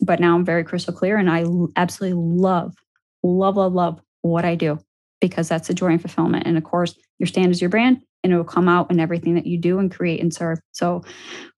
but 0.00 0.20
now 0.20 0.34
i'm 0.34 0.44
very 0.44 0.64
crystal 0.64 0.94
clear 0.94 1.16
and 1.16 1.30
i 1.30 1.44
absolutely 1.76 2.18
love 2.18 2.74
love, 3.24 3.56
love, 3.56 3.72
love 3.72 4.00
what 4.22 4.44
I 4.44 4.54
do 4.54 4.78
because 5.20 5.48
that's 5.48 5.68
the 5.68 5.74
joy 5.74 5.88
and 5.88 6.00
fulfillment. 6.00 6.46
And 6.46 6.56
of 6.56 6.64
course, 6.64 6.94
your 7.18 7.26
stand 7.26 7.50
is 7.50 7.60
your 7.60 7.70
brand 7.70 8.02
and 8.22 8.32
it 8.32 8.36
will 8.36 8.44
come 8.44 8.68
out 8.68 8.90
in 8.90 9.00
everything 9.00 9.34
that 9.34 9.46
you 9.46 9.58
do 9.58 9.78
and 9.78 9.94
create 9.94 10.20
and 10.20 10.32
serve. 10.32 10.58
So 10.72 11.02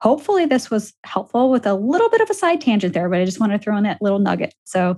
hopefully 0.01 0.45
this 0.45 0.69
was 0.69 0.93
helpful 1.04 1.49
with 1.49 1.65
a 1.65 1.73
little 1.73 2.10
bit 2.10 2.21
of 2.21 2.30
a 2.30 2.34
side 2.34 2.62
tangent 2.62 2.93
there, 2.93 3.10
but 3.10 3.19
I 3.19 3.25
just 3.25 3.39
want 3.39 3.51
to 3.51 3.60
throw 3.60 3.75
in 3.78 3.84
that 3.84 4.01
little 4.01 4.19
nugget. 4.19 4.54
So 4.63 4.97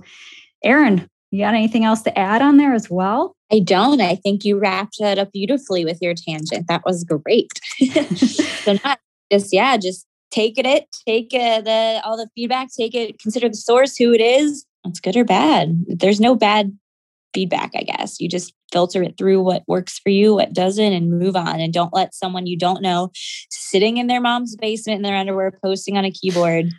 Erin, 0.64 1.08
you 1.30 1.44
got 1.44 1.54
anything 1.54 1.84
else 1.84 2.02
to 2.02 2.18
add 2.18 2.42
on 2.42 2.56
there 2.56 2.74
as 2.74 2.88
well? 2.90 3.34
I 3.52 3.60
don't. 3.60 4.00
I 4.00 4.16
think 4.16 4.44
you 4.44 4.58
wrapped 4.58 4.96
that 4.98 5.18
up 5.18 5.32
beautifully 5.32 5.84
with 5.84 5.98
your 6.00 6.14
tangent. 6.14 6.66
That 6.68 6.82
was 6.84 7.04
great. 7.04 7.52
so 8.16 8.78
not 8.84 8.98
just 9.30 9.52
yeah, 9.52 9.76
just 9.76 10.06
take 10.30 10.58
it, 10.58 10.66
it 10.66 10.86
take 11.06 11.30
the 11.30 12.00
all 12.04 12.16
the 12.16 12.28
feedback, 12.34 12.68
take 12.74 12.94
it, 12.94 13.18
consider 13.18 13.48
the 13.48 13.56
source, 13.56 13.96
who 13.96 14.12
it 14.12 14.20
is, 14.20 14.64
it's 14.88 15.00
good 15.00 15.16
or 15.16 15.24
bad. 15.24 15.84
There's 15.86 16.20
no 16.20 16.34
bad 16.34 16.76
feedback, 17.34 17.72
I 17.74 17.82
guess. 17.82 18.20
You 18.20 18.28
just 18.28 18.54
filter 18.72 19.02
it 19.02 19.16
through 19.16 19.42
what 19.42 19.62
works 19.66 19.98
for 19.98 20.10
you, 20.10 20.34
what 20.34 20.52
doesn't, 20.52 20.92
and 20.92 21.18
move 21.18 21.36
on. 21.36 21.60
And 21.60 21.72
don't 21.72 21.94
let 21.94 22.14
someone 22.14 22.46
you 22.46 22.58
don't 22.58 22.82
know 22.82 23.10
sitting 23.50 23.98
in 23.98 24.06
their 24.06 24.20
mom's 24.20 24.56
basement 24.56 24.96
in 24.96 25.02
their 25.02 25.16
underwear 25.16 25.52
posting 25.62 25.96
on 25.96 26.04
a 26.04 26.10
keyboard 26.10 26.70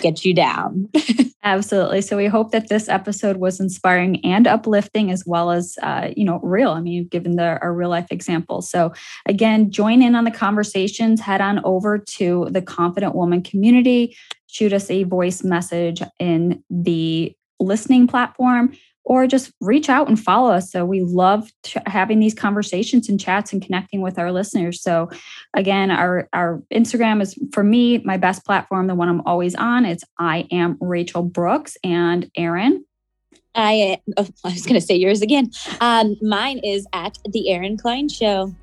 get 0.00 0.24
you 0.24 0.34
down. 0.34 0.88
Absolutely. 1.42 2.00
So 2.00 2.16
we 2.16 2.26
hope 2.26 2.52
that 2.52 2.68
this 2.68 2.88
episode 2.88 3.36
was 3.36 3.60
inspiring 3.60 4.24
and 4.24 4.46
uplifting, 4.46 5.10
as 5.10 5.24
well 5.26 5.50
as 5.50 5.76
uh, 5.82 6.10
you 6.16 6.24
know 6.24 6.40
real. 6.42 6.70
I 6.70 6.80
mean, 6.80 7.06
given 7.08 7.36
the 7.36 7.58
our 7.60 7.72
real 7.72 7.90
life 7.90 8.06
examples. 8.10 8.70
So 8.70 8.94
again, 9.26 9.70
join 9.70 10.00
in 10.00 10.14
on 10.14 10.24
the 10.24 10.30
conversations. 10.30 11.20
Head 11.20 11.42
on 11.42 11.60
over 11.64 11.98
to 11.98 12.48
the 12.50 12.62
Confident 12.62 13.14
Woman 13.14 13.42
community. 13.42 14.16
Shoot 14.46 14.72
us 14.72 14.90
a 14.90 15.02
voice 15.02 15.44
message 15.44 16.02
in 16.18 16.62
the 16.70 17.36
listening 17.60 18.06
platform 18.06 18.74
or 19.04 19.26
just 19.26 19.52
reach 19.60 19.88
out 19.88 20.08
and 20.08 20.18
follow 20.18 20.50
us. 20.50 20.70
So 20.70 20.84
we 20.84 21.02
love 21.02 21.50
ch- 21.64 21.76
having 21.86 22.20
these 22.20 22.34
conversations 22.34 23.08
and 23.08 23.20
chats 23.20 23.52
and 23.52 23.62
connecting 23.62 24.00
with 24.00 24.18
our 24.18 24.32
listeners. 24.32 24.82
So 24.82 25.10
again, 25.54 25.90
our 25.90 26.28
our 26.32 26.62
Instagram 26.72 27.20
is 27.20 27.38
for 27.52 27.62
me 27.62 27.98
my 27.98 28.16
best 28.16 28.44
platform, 28.44 28.86
the 28.86 28.94
one 28.94 29.08
I'm 29.08 29.22
always 29.26 29.54
on. 29.54 29.84
It's 29.84 30.04
I 30.18 30.48
am 30.50 30.78
Rachel 30.80 31.22
Brooks 31.22 31.76
and 31.84 32.30
Erin. 32.34 32.84
I 33.54 33.98
oh, 34.16 34.26
I 34.44 34.52
was 34.52 34.64
going 34.64 34.80
to 34.80 34.86
say 34.86 34.96
yours 34.96 35.22
again. 35.22 35.50
Um, 35.80 36.16
mine 36.22 36.58
is 36.64 36.86
at 36.92 37.18
the 37.30 37.50
Erin 37.50 37.76
Klein 37.76 38.08
Show. 38.08 38.54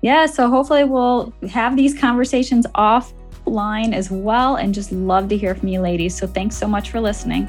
Yeah, 0.00 0.26
so 0.26 0.48
hopefully 0.48 0.84
we'll 0.84 1.32
have 1.50 1.76
these 1.76 1.98
conversations 1.98 2.66
offline 2.76 3.92
as 3.92 4.10
well, 4.10 4.54
and 4.54 4.72
just 4.72 4.92
love 4.92 5.28
to 5.30 5.36
hear 5.36 5.56
from 5.56 5.68
you, 5.68 5.80
ladies. 5.80 6.16
So 6.16 6.26
thanks 6.26 6.56
so 6.56 6.68
much 6.68 6.90
for 6.90 7.00
listening. 7.00 7.48